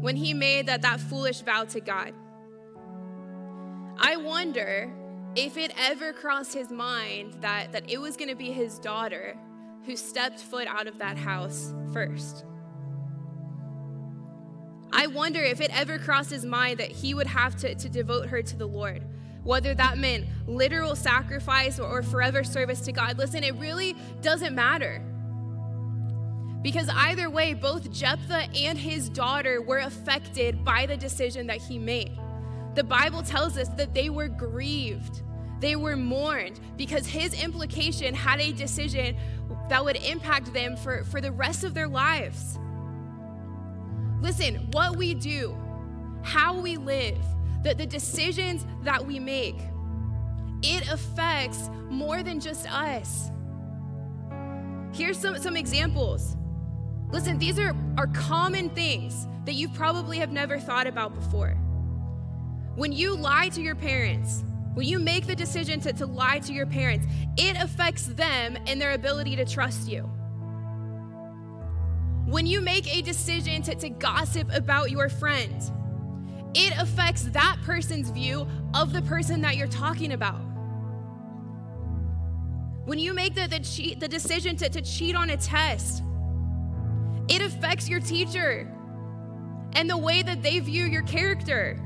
When 0.00 0.16
he 0.16 0.34
made 0.34 0.66
that, 0.66 0.82
that 0.82 1.00
foolish 1.00 1.40
vow 1.40 1.64
to 1.64 1.80
God. 1.80 2.12
I 3.98 4.16
wonder 4.16 4.92
if 5.36 5.56
it 5.56 5.72
ever 5.78 6.12
crossed 6.12 6.54
his 6.54 6.70
mind 6.70 7.38
that, 7.40 7.72
that 7.72 7.90
it 7.90 7.98
was 7.98 8.16
going 8.16 8.28
to 8.28 8.36
be 8.36 8.52
his 8.52 8.78
daughter 8.78 9.36
who 9.84 9.96
stepped 9.96 10.40
foot 10.40 10.68
out 10.68 10.86
of 10.86 10.98
that 10.98 11.16
house 11.16 11.72
first. 11.92 12.44
I 14.92 15.06
wonder 15.06 15.40
if 15.40 15.60
it 15.60 15.70
ever 15.78 15.98
crossed 15.98 16.30
his 16.30 16.44
mind 16.44 16.78
that 16.78 16.90
he 16.90 17.14
would 17.14 17.26
have 17.26 17.56
to, 17.56 17.74
to 17.74 17.88
devote 17.88 18.26
her 18.28 18.42
to 18.42 18.56
the 18.56 18.66
Lord, 18.66 19.04
whether 19.44 19.74
that 19.74 19.98
meant 19.98 20.26
literal 20.46 20.96
sacrifice 20.96 21.78
or, 21.78 21.86
or 21.88 22.02
forever 22.02 22.42
service 22.42 22.80
to 22.82 22.92
God. 22.92 23.16
Listen, 23.16 23.44
it 23.44 23.54
really 23.56 23.96
doesn't 24.20 24.54
matter. 24.54 25.02
Because 26.62 26.88
either 26.90 27.30
way, 27.30 27.54
both 27.54 27.90
Jephthah 27.90 28.48
and 28.54 28.78
his 28.78 29.08
daughter 29.08 29.62
were 29.62 29.78
affected 29.78 30.64
by 30.64 30.86
the 30.86 30.96
decision 30.96 31.46
that 31.46 31.58
he 31.58 31.78
made. 31.78 32.18
The 32.74 32.84
Bible 32.84 33.22
tells 33.22 33.56
us 33.56 33.68
that 33.70 33.94
they 33.94 34.10
were 34.10 34.28
grieved, 34.28 35.22
they 35.60 35.74
were 35.76 35.96
mourned, 35.96 36.60
because 36.76 37.06
his 37.06 37.32
implication 37.42 38.14
had 38.14 38.40
a 38.40 38.52
decision 38.52 39.16
that 39.68 39.84
would 39.84 39.96
impact 39.96 40.52
them 40.52 40.76
for, 40.76 41.04
for 41.04 41.20
the 41.20 41.32
rest 41.32 41.64
of 41.64 41.74
their 41.74 41.88
lives. 41.88 42.58
Listen, 44.20 44.68
what 44.72 44.96
we 44.96 45.14
do, 45.14 45.56
how 46.22 46.60
we 46.60 46.76
live, 46.76 47.18
the, 47.62 47.74
the 47.74 47.86
decisions 47.86 48.66
that 48.82 49.04
we 49.04 49.18
make, 49.18 49.56
it 50.62 50.90
affects 50.90 51.70
more 51.88 52.22
than 52.22 52.38
just 52.38 52.70
us. 52.70 53.30
Here's 54.92 55.18
some, 55.18 55.38
some 55.38 55.56
examples. 55.56 56.36
Listen, 57.12 57.38
these 57.38 57.58
are, 57.58 57.74
are 57.96 58.06
common 58.08 58.70
things 58.70 59.26
that 59.44 59.54
you 59.54 59.68
probably 59.68 60.18
have 60.18 60.30
never 60.30 60.58
thought 60.58 60.86
about 60.86 61.14
before. 61.14 61.50
When 62.76 62.92
you 62.92 63.16
lie 63.16 63.48
to 63.50 63.60
your 63.60 63.74
parents, 63.74 64.44
when 64.74 64.86
you 64.86 64.98
make 64.98 65.26
the 65.26 65.34
decision 65.34 65.80
to, 65.80 65.92
to 65.94 66.06
lie 66.06 66.38
to 66.40 66.52
your 66.52 66.66
parents, 66.66 67.06
it 67.36 67.56
affects 67.60 68.06
them 68.06 68.56
and 68.66 68.80
their 68.80 68.92
ability 68.92 69.34
to 69.36 69.44
trust 69.44 69.88
you. 69.88 70.02
When 72.26 72.46
you 72.46 72.60
make 72.60 72.86
a 72.94 73.02
decision 73.02 73.62
to, 73.62 73.74
to 73.74 73.88
gossip 73.88 74.48
about 74.54 74.92
your 74.92 75.08
friend, 75.08 75.60
it 76.54 76.72
affects 76.78 77.22
that 77.24 77.56
person's 77.64 78.10
view 78.10 78.46
of 78.74 78.92
the 78.92 79.02
person 79.02 79.40
that 79.40 79.56
you're 79.56 79.66
talking 79.66 80.12
about. 80.12 80.40
When 82.84 82.98
you 82.98 83.12
make 83.12 83.34
the, 83.34 83.48
the, 83.48 83.60
cheat, 83.60 83.98
the 83.98 84.08
decision 84.08 84.56
to, 84.56 84.68
to 84.68 84.80
cheat 84.80 85.16
on 85.16 85.30
a 85.30 85.36
test, 85.36 86.04
it 87.30 87.40
affects 87.40 87.88
your 87.88 88.00
teacher 88.00 88.68
and 89.74 89.88
the 89.88 89.96
way 89.96 90.22
that 90.22 90.42
they 90.42 90.58
view 90.58 90.84
your 90.84 91.02
character. 91.04 91.76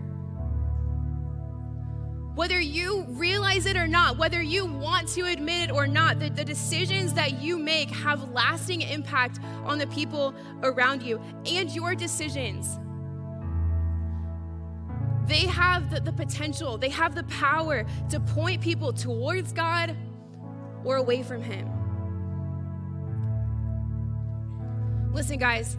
Whether 2.35 2.59
you 2.59 3.05
realize 3.11 3.67
it 3.67 3.77
or 3.77 3.87
not, 3.87 4.19
whether 4.19 4.43
you 4.43 4.65
want 4.65 5.07
to 5.11 5.27
admit 5.27 5.69
it 5.69 5.73
or 5.73 5.87
not, 5.87 6.19
the, 6.19 6.31
the 6.31 6.45
decisions 6.45 7.13
that 7.13 7.41
you 7.41 7.59
make 7.59 7.91
have 7.91 8.33
lasting 8.33 8.81
impact 8.81 9.39
on 9.65 9.79
the 9.79 9.87
people 9.89 10.35
around 10.63 11.03
you 11.03 11.21
and 11.47 11.71
your 11.71 11.95
decisions. 11.95 12.81
They 15.27 15.47
have 15.47 15.91
the, 15.91 16.01
the 16.01 16.13
potential, 16.13 16.77
they 16.77 16.89
have 16.89 17.15
the 17.15 17.25
power 17.25 17.85
to 18.11 18.19
point 18.19 18.61
people 18.61 18.93
towards 18.93 19.53
God 19.53 19.97
or 20.85 20.97
away 20.97 21.23
from 21.23 21.43
Him. 21.43 21.74
Listen, 25.15 25.39
guys, 25.39 25.77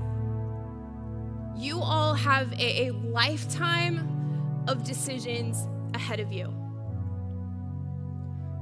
you 1.57 1.81
all 1.81 2.13
have 2.13 2.53
a, 2.53 2.87
a 2.87 2.91
lifetime 2.91 4.63
of 4.69 4.85
decisions 4.85 5.67
ahead 5.93 6.21
of 6.21 6.31
you. 6.31 6.53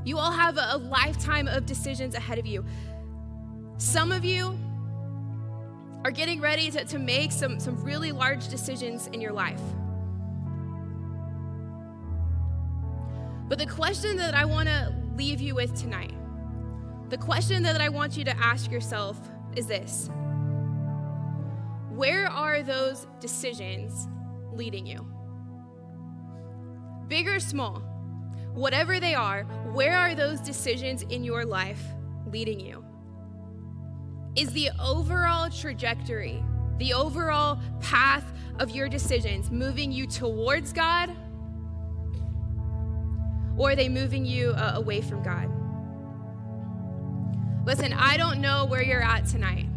You 0.03 0.17
all 0.17 0.31
have 0.31 0.57
a, 0.57 0.69
a 0.71 0.77
lifetime 0.77 1.47
of 1.47 1.67
decisions 1.67 2.15
ahead 2.15 2.39
of 2.39 2.47
you. 2.47 2.65
Some 3.77 4.11
of 4.11 4.25
you 4.25 4.57
are 6.03 6.09
getting 6.09 6.41
ready 6.41 6.71
to, 6.71 6.83
to 6.85 6.97
make 6.97 7.31
some, 7.31 7.59
some 7.59 7.81
really 7.83 8.11
large 8.11 8.47
decisions 8.47 9.05
in 9.13 9.21
your 9.21 9.31
life. 9.31 9.61
But 13.47 13.59
the 13.59 13.67
question 13.67 14.17
that 14.17 14.33
I 14.33 14.45
want 14.45 14.69
to 14.69 14.91
leave 15.15 15.39
you 15.39 15.53
with 15.53 15.79
tonight, 15.79 16.15
the 17.09 17.17
question 17.17 17.61
that 17.61 17.79
I 17.79 17.89
want 17.89 18.17
you 18.17 18.23
to 18.23 18.35
ask 18.37 18.71
yourself 18.71 19.19
is 19.55 19.67
this 19.67 20.09
where 22.03 22.27
are 22.27 22.61
those 22.61 23.07
decisions 23.21 24.09
leading 24.51 24.85
you? 24.85 25.07
Big 27.07 27.29
or 27.29 27.39
small, 27.39 27.79
whatever 28.53 28.99
they 28.99 29.13
are, 29.13 29.43
where 29.71 29.97
are 29.97 30.13
those 30.13 30.41
decisions 30.41 31.03
in 31.03 31.23
your 31.23 31.45
life 31.45 31.81
leading 32.25 32.59
you? 32.59 32.83
Is 34.35 34.49
the 34.49 34.69
overall 34.81 35.49
trajectory, 35.49 36.43
the 36.77 36.93
overall 36.93 37.61
path 37.79 38.25
of 38.59 38.71
your 38.71 38.89
decisions 38.89 39.49
moving 39.49 39.89
you 39.89 40.05
towards 40.05 40.73
God? 40.73 41.09
Or 43.55 43.69
are 43.69 43.75
they 43.77 43.87
moving 43.87 44.25
you 44.25 44.49
uh, 44.49 44.73
away 44.75 44.99
from 44.99 45.23
God? 45.23 45.49
Listen, 47.65 47.93
I 47.93 48.17
don't 48.17 48.41
know 48.41 48.65
where 48.65 48.83
you're 48.83 49.01
at 49.01 49.25
tonight. 49.25 49.67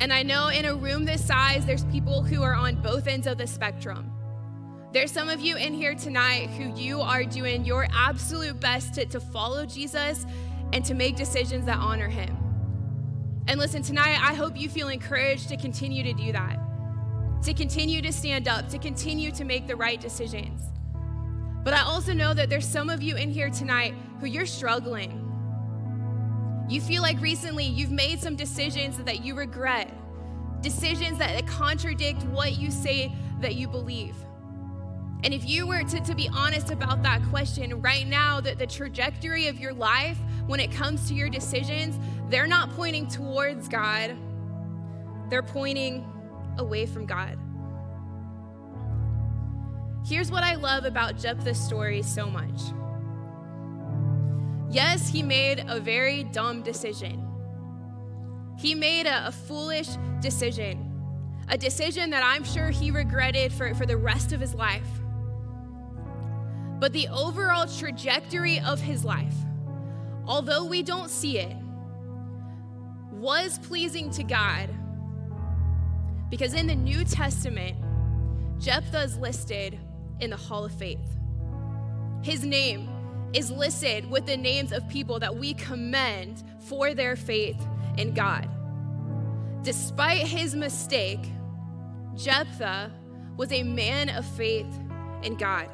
And 0.00 0.12
I 0.12 0.22
know 0.22 0.48
in 0.48 0.64
a 0.64 0.74
room 0.74 1.04
this 1.04 1.24
size, 1.24 1.66
there's 1.66 1.84
people 1.86 2.22
who 2.22 2.42
are 2.42 2.54
on 2.54 2.80
both 2.82 3.06
ends 3.06 3.26
of 3.26 3.36
the 3.38 3.46
spectrum. 3.46 4.12
There's 4.92 5.10
some 5.10 5.28
of 5.28 5.40
you 5.40 5.56
in 5.56 5.74
here 5.74 5.94
tonight 5.94 6.50
who 6.50 6.74
you 6.80 7.00
are 7.00 7.24
doing 7.24 7.64
your 7.64 7.86
absolute 7.92 8.58
best 8.60 8.94
to, 8.94 9.06
to 9.06 9.20
follow 9.20 9.66
Jesus 9.66 10.24
and 10.72 10.84
to 10.84 10.94
make 10.94 11.16
decisions 11.16 11.66
that 11.66 11.78
honor 11.78 12.08
him. 12.08 12.36
And 13.48 13.58
listen, 13.58 13.82
tonight, 13.82 14.18
I 14.22 14.34
hope 14.34 14.58
you 14.58 14.68
feel 14.68 14.88
encouraged 14.88 15.48
to 15.48 15.56
continue 15.56 16.02
to 16.04 16.12
do 16.12 16.32
that, 16.32 16.58
to 17.42 17.52
continue 17.52 18.00
to 18.02 18.12
stand 18.12 18.46
up, 18.46 18.68
to 18.68 18.78
continue 18.78 19.32
to 19.32 19.44
make 19.44 19.66
the 19.66 19.74
right 19.74 20.00
decisions. 20.00 20.62
But 21.64 21.74
I 21.74 21.82
also 21.82 22.12
know 22.12 22.34
that 22.34 22.48
there's 22.48 22.66
some 22.66 22.88
of 22.88 23.02
you 23.02 23.16
in 23.16 23.30
here 23.30 23.50
tonight 23.50 23.94
who 24.20 24.26
you're 24.26 24.46
struggling. 24.46 25.17
You 26.68 26.80
feel 26.80 27.00
like 27.00 27.20
recently 27.20 27.64
you've 27.64 27.90
made 27.90 28.20
some 28.20 28.36
decisions 28.36 28.98
that 28.98 29.24
you 29.24 29.34
regret, 29.34 29.90
decisions 30.60 31.18
that 31.18 31.46
contradict 31.46 32.22
what 32.24 32.58
you 32.58 32.70
say 32.70 33.12
that 33.40 33.54
you 33.54 33.68
believe. 33.68 34.14
And 35.24 35.32
if 35.34 35.48
you 35.48 35.66
were 35.66 35.82
to, 35.82 36.00
to 36.00 36.14
be 36.14 36.28
honest 36.32 36.70
about 36.70 37.02
that 37.02 37.22
question 37.24 37.80
right 37.80 38.06
now, 38.06 38.40
that 38.40 38.58
the 38.58 38.66
trajectory 38.66 39.46
of 39.46 39.58
your 39.58 39.72
life 39.72 40.18
when 40.46 40.60
it 40.60 40.70
comes 40.70 41.08
to 41.08 41.14
your 41.14 41.28
decisions, 41.28 41.98
they're 42.28 42.46
not 42.46 42.70
pointing 42.70 43.06
towards 43.06 43.68
God, 43.68 44.16
they're 45.28 45.42
pointing 45.42 46.06
away 46.58 46.86
from 46.86 47.06
God. 47.06 47.38
Here's 50.06 50.30
what 50.30 50.42
I 50.42 50.54
love 50.54 50.84
about 50.84 51.18
Jephthah's 51.18 51.60
story 51.60 52.02
so 52.02 52.30
much. 52.30 52.60
Yes, 54.70 55.08
he 55.08 55.22
made 55.22 55.64
a 55.66 55.80
very 55.80 56.24
dumb 56.24 56.62
decision. 56.62 57.24
He 58.58 58.74
made 58.74 59.06
a, 59.06 59.28
a, 59.28 59.32
foolish 59.32 59.88
decision, 60.20 60.92
a 61.48 61.56
decision 61.56 62.10
that 62.10 62.22
I'm 62.22 62.44
sure 62.44 62.68
he 62.68 62.90
regretted 62.90 63.52
for, 63.52 63.74
for 63.74 63.86
the 63.86 63.96
rest 63.96 64.32
of 64.32 64.40
his 64.40 64.54
life. 64.54 64.88
But 66.78 66.92
the 66.92 67.08
overall 67.08 67.66
trajectory 67.66 68.60
of 68.60 68.80
his 68.80 69.04
life, 69.04 69.34
although 70.26 70.64
we 70.64 70.82
don't 70.82 71.10
see 71.10 71.38
it, 71.38 71.56
was 73.12 73.58
pleasing 73.60 74.10
to 74.10 74.22
God. 74.22 74.68
Because 76.30 76.52
in 76.52 76.66
the 76.66 76.74
New 76.74 77.04
Testament, 77.04 77.76
Jephthah 78.58 79.02
is 79.02 79.16
listed 79.16 79.78
in 80.20 80.30
the 80.30 80.36
Hall 80.36 80.64
of 80.64 80.72
Faith. 80.72 81.16
His 82.22 82.44
name 82.44 82.88
is 83.32 83.50
listed 83.50 84.10
with 84.10 84.26
the 84.26 84.36
names 84.36 84.72
of 84.72 84.88
people 84.88 85.18
that 85.20 85.36
we 85.36 85.54
commend 85.54 86.42
for 86.60 86.94
their 86.94 87.16
faith 87.16 87.60
in 87.96 88.14
God. 88.14 88.48
Despite 89.62 90.26
his 90.26 90.54
mistake, 90.54 91.20
Jephthah 92.16 92.90
was 93.36 93.52
a 93.52 93.62
man 93.62 94.08
of 94.08 94.24
faith 94.24 94.66
in 95.22 95.36
God. 95.36 95.68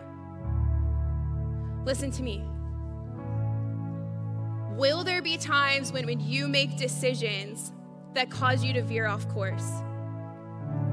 Listen 1.85 2.11
to 2.13 2.23
me. 2.23 2.45
Will 4.77 5.05
there 5.05 5.23
be 5.23 5.37
times 5.37 5.93
when, 5.93 6.07
when 6.07 6.21
you 6.21 6.49
make 6.49 6.77
decisions 6.77 7.73
that 8.15 8.31
cause 8.31 8.65
you 8.65 8.73
to 8.73 8.83
veer 8.83 9.07
off 9.07 9.29
course? 9.29 9.71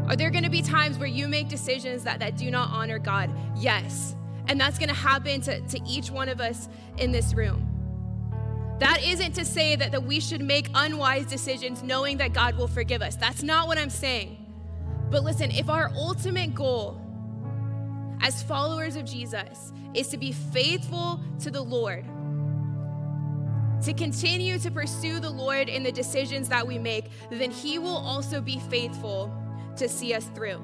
Are 0.07 0.15
there 0.15 0.29
gonna 0.29 0.49
be 0.49 0.61
times 0.61 0.99
where 0.99 1.07
you 1.07 1.27
make 1.27 1.47
decisions 1.47 2.03
that, 2.03 2.19
that 2.19 2.37
do 2.37 2.51
not 2.51 2.69
honor 2.71 2.99
God? 2.99 3.31
Yes. 3.55 4.15
And 4.47 4.59
that's 4.59 4.77
gonna 4.77 4.93
happen 4.93 5.41
to, 5.41 5.61
to 5.61 5.79
each 5.87 6.11
one 6.11 6.29
of 6.29 6.41
us 6.41 6.67
in 6.97 7.11
this 7.11 7.33
room. 7.33 7.67
That 8.79 9.03
isn't 9.03 9.33
to 9.33 9.45
say 9.45 9.75
that, 9.75 9.91
that 9.91 10.03
we 10.03 10.19
should 10.19 10.41
make 10.41 10.67
unwise 10.73 11.27
decisions 11.27 11.83
knowing 11.83 12.17
that 12.17 12.33
God 12.33 12.57
will 12.57 12.67
forgive 12.67 13.03
us. 13.03 13.15
That's 13.15 13.43
not 13.43 13.67
what 13.67 13.77
I'm 13.77 13.91
saying. 13.91 14.37
But 15.11 15.23
listen, 15.23 15.51
if 15.51 15.69
our 15.69 15.91
ultimate 15.95 16.55
goal 16.55 16.99
as 18.21 18.41
followers 18.41 18.95
of 18.95 19.05
Jesus 19.05 19.71
is 19.93 20.07
to 20.07 20.17
be 20.17 20.31
faithful 20.31 21.19
to 21.41 21.51
the 21.51 21.61
Lord, 21.61 22.05
to 23.83 23.93
continue 23.93 24.57
to 24.59 24.71
pursue 24.71 25.19
the 25.19 25.29
Lord 25.29 25.69
in 25.69 25.83
the 25.83 25.91
decisions 25.91 26.49
that 26.49 26.65
we 26.65 26.77
make, 26.77 27.05
then 27.29 27.51
He 27.51 27.77
will 27.77 27.97
also 27.97 28.41
be 28.41 28.59
faithful 28.69 29.31
to 29.75 29.89
see 29.89 30.13
us 30.13 30.25
through. 30.33 30.59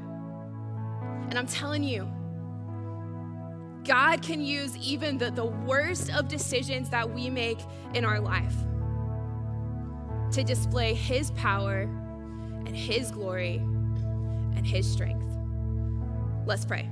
And 1.29 1.37
I'm 1.37 1.47
telling 1.47 1.83
you, 1.83 2.09
God 3.87 4.21
can 4.21 4.41
use 4.41 4.75
even 4.77 5.17
the, 5.17 5.31
the 5.31 5.45
worst 5.45 6.11
of 6.11 6.27
decisions 6.27 6.89
that 6.89 7.09
we 7.09 7.29
make 7.29 7.59
in 7.93 8.03
our 8.03 8.19
life 8.19 8.53
to 10.33 10.43
display 10.43 10.93
His 10.93 11.31
power 11.31 11.81
and 12.65 12.75
His 12.75 13.11
glory 13.11 13.55
and 13.55 14.67
His 14.67 14.91
strength. 14.91 15.25
Let's 16.45 16.65
pray. 16.65 16.89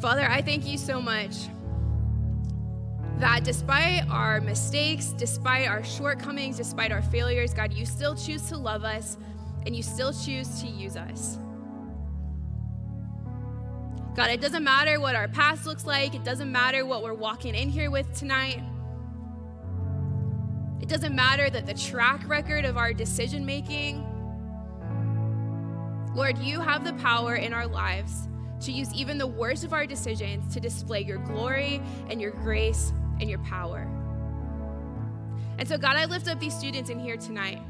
Father, 0.00 0.28
I 0.28 0.42
thank 0.42 0.66
you 0.66 0.78
so 0.78 1.00
much 1.00 1.46
that 3.18 3.44
despite 3.44 4.08
our 4.08 4.40
mistakes, 4.40 5.14
despite 5.16 5.68
our 5.68 5.84
shortcomings, 5.84 6.56
despite 6.56 6.90
our 6.90 7.02
failures, 7.02 7.54
God, 7.54 7.72
you 7.72 7.86
still 7.86 8.16
choose 8.16 8.42
to 8.48 8.58
love 8.58 8.82
us 8.82 9.16
and 9.64 9.76
you 9.76 9.82
still 9.84 10.12
choose 10.12 10.60
to 10.60 10.66
use 10.66 10.96
us. 10.96 11.38
God, 14.14 14.30
it 14.30 14.40
doesn't 14.40 14.62
matter 14.62 15.00
what 15.00 15.16
our 15.16 15.28
past 15.28 15.64
looks 15.64 15.86
like, 15.86 16.14
it 16.14 16.22
doesn't 16.22 16.52
matter 16.52 16.84
what 16.84 17.02
we're 17.02 17.14
walking 17.14 17.54
in 17.54 17.70
here 17.70 17.90
with 17.90 18.14
tonight. 18.14 18.62
It 20.82 20.88
doesn't 20.88 21.14
matter 21.14 21.48
that 21.48 21.64
the 21.64 21.74
track 21.74 22.28
record 22.28 22.64
of 22.64 22.76
our 22.76 22.92
decision 22.92 23.46
making. 23.46 24.06
Lord, 26.14 26.36
you 26.38 26.60
have 26.60 26.84
the 26.84 26.92
power 26.94 27.36
in 27.36 27.54
our 27.54 27.66
lives 27.66 28.28
to 28.60 28.72
use 28.72 28.92
even 28.92 29.16
the 29.16 29.26
worst 29.26 29.64
of 29.64 29.72
our 29.72 29.86
decisions 29.86 30.52
to 30.52 30.60
display 30.60 31.00
your 31.00 31.18
glory 31.18 31.80
and 32.10 32.20
your 32.20 32.32
grace 32.32 32.92
and 33.20 33.30
your 33.30 33.38
power. 33.40 33.88
And 35.58 35.68
so, 35.68 35.78
God, 35.78 35.96
I 35.96 36.04
lift 36.04 36.28
up 36.28 36.38
these 36.38 36.56
students 36.56 36.90
in 36.90 36.98
here 36.98 37.16
tonight, 37.16 37.62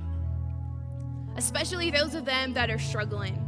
especially 1.37 1.91
those 1.91 2.15
of 2.15 2.25
them 2.25 2.53
that 2.55 2.71
are 2.71 2.79
struggling, 2.79 3.42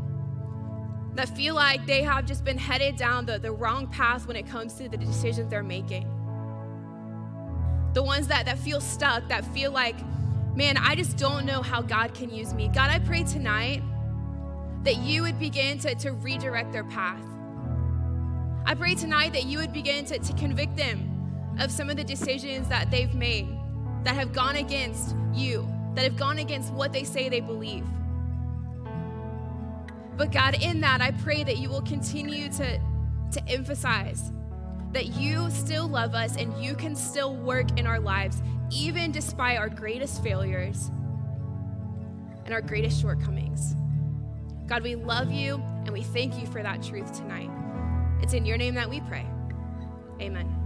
that 1.15 1.29
feel 1.29 1.55
like 1.55 1.87
they 1.87 2.03
have 2.03 2.27
just 2.27 2.45
been 2.45 2.59
headed 2.59 2.97
down 2.97 3.27
the, 3.27 3.39
the 3.39 3.53
wrong 3.53 3.87
path 3.87 4.27
when 4.27 4.37
it 4.37 4.47
comes 4.47 4.75
to 4.75 4.89
the 4.89 4.97
decisions 4.97 5.51
they're 5.51 5.63
making. 5.63 6.09
The 7.93 8.03
ones 8.03 8.27
that, 8.29 8.47
that 8.47 8.59
feel 8.59 8.81
stuck, 8.81 9.29
that 9.29 9.45
feel 9.55 9.71
like, 9.71 9.97
man, 10.57 10.77
I 10.77 10.97
just 10.97 11.17
don't 11.17 11.47
know 11.47 11.63
how 11.63 11.83
God 11.83 12.15
can 12.15 12.31
use 12.31 12.53
me. 12.53 12.69
God, 12.69 12.91
I 12.91 12.99
pray 12.99 13.23
tonight 13.23 13.83
that 14.83 14.97
you 14.97 15.23
would 15.23 15.39
begin 15.39 15.79
to, 15.81 15.95
to 15.95 16.13
redirect 16.13 16.73
their 16.73 16.85
path. 16.85 17.23
I 18.67 18.75
pray 18.75 18.95
tonight 18.95 19.33
that 19.35 19.45
you 19.45 19.59
would 19.59 19.73
begin 19.73 20.05
to, 20.07 20.19
to 20.19 20.33
convict 20.35 20.77
them 20.77 21.11
of 21.61 21.71
some 21.71 21.91
of 21.91 21.97
the 21.97 22.05
decisions 22.05 22.69
that 22.69 22.91
they've 22.91 23.15
made 23.15 23.49
that 24.03 24.15
have 24.15 24.33
gone 24.33 24.57
against 24.57 25.15
you, 25.33 25.69
that 25.95 26.03
have 26.03 26.17
gone 26.17 26.39
against 26.39 26.73
what 26.73 26.93
they 26.93 27.05
say 27.05 27.29
they 27.29 27.41
believe. 27.41 27.85
But 30.17 30.33
God, 30.33 30.63
in 30.63 30.81
that, 30.81 31.01
I 31.01 31.11
pray 31.11 31.45
that 31.45 31.59
you 31.59 31.69
will 31.69 31.83
continue 31.83 32.49
to, 32.53 32.79
to 33.33 33.49
emphasize 33.49 34.33
that 34.93 35.07
you 35.07 35.51
still 35.51 35.89
love 35.89 36.15
us 36.15 36.37
and 36.37 36.57
you 36.63 36.75
can 36.75 36.95
still 36.95 37.35
work 37.35 37.79
in 37.79 37.87
our 37.87 37.99
lives, 37.99 38.41
even 38.71 39.11
despite 39.11 39.59
our 39.59 39.69
greatest 39.69 40.23
failures 40.23 40.91
and 42.45 42.55
our 42.55 42.61
greatest 42.61 43.01
shortcomings. 43.01 43.75
God, 44.67 44.83
we 44.83 44.95
love 44.95 45.31
you 45.31 45.57
and 45.85 45.91
we 45.91 46.03
thank 46.03 46.41
you 46.41 46.47
for 46.47 46.63
that 46.63 46.83
truth 46.83 47.13
tonight. 47.13 47.51
It's 48.23 48.35
in 48.35 48.47
your 48.47 48.57
name 48.57 48.75
that 48.75 48.89
we 48.89 49.01
pray. 49.01 49.27
Amen. 50.21 50.64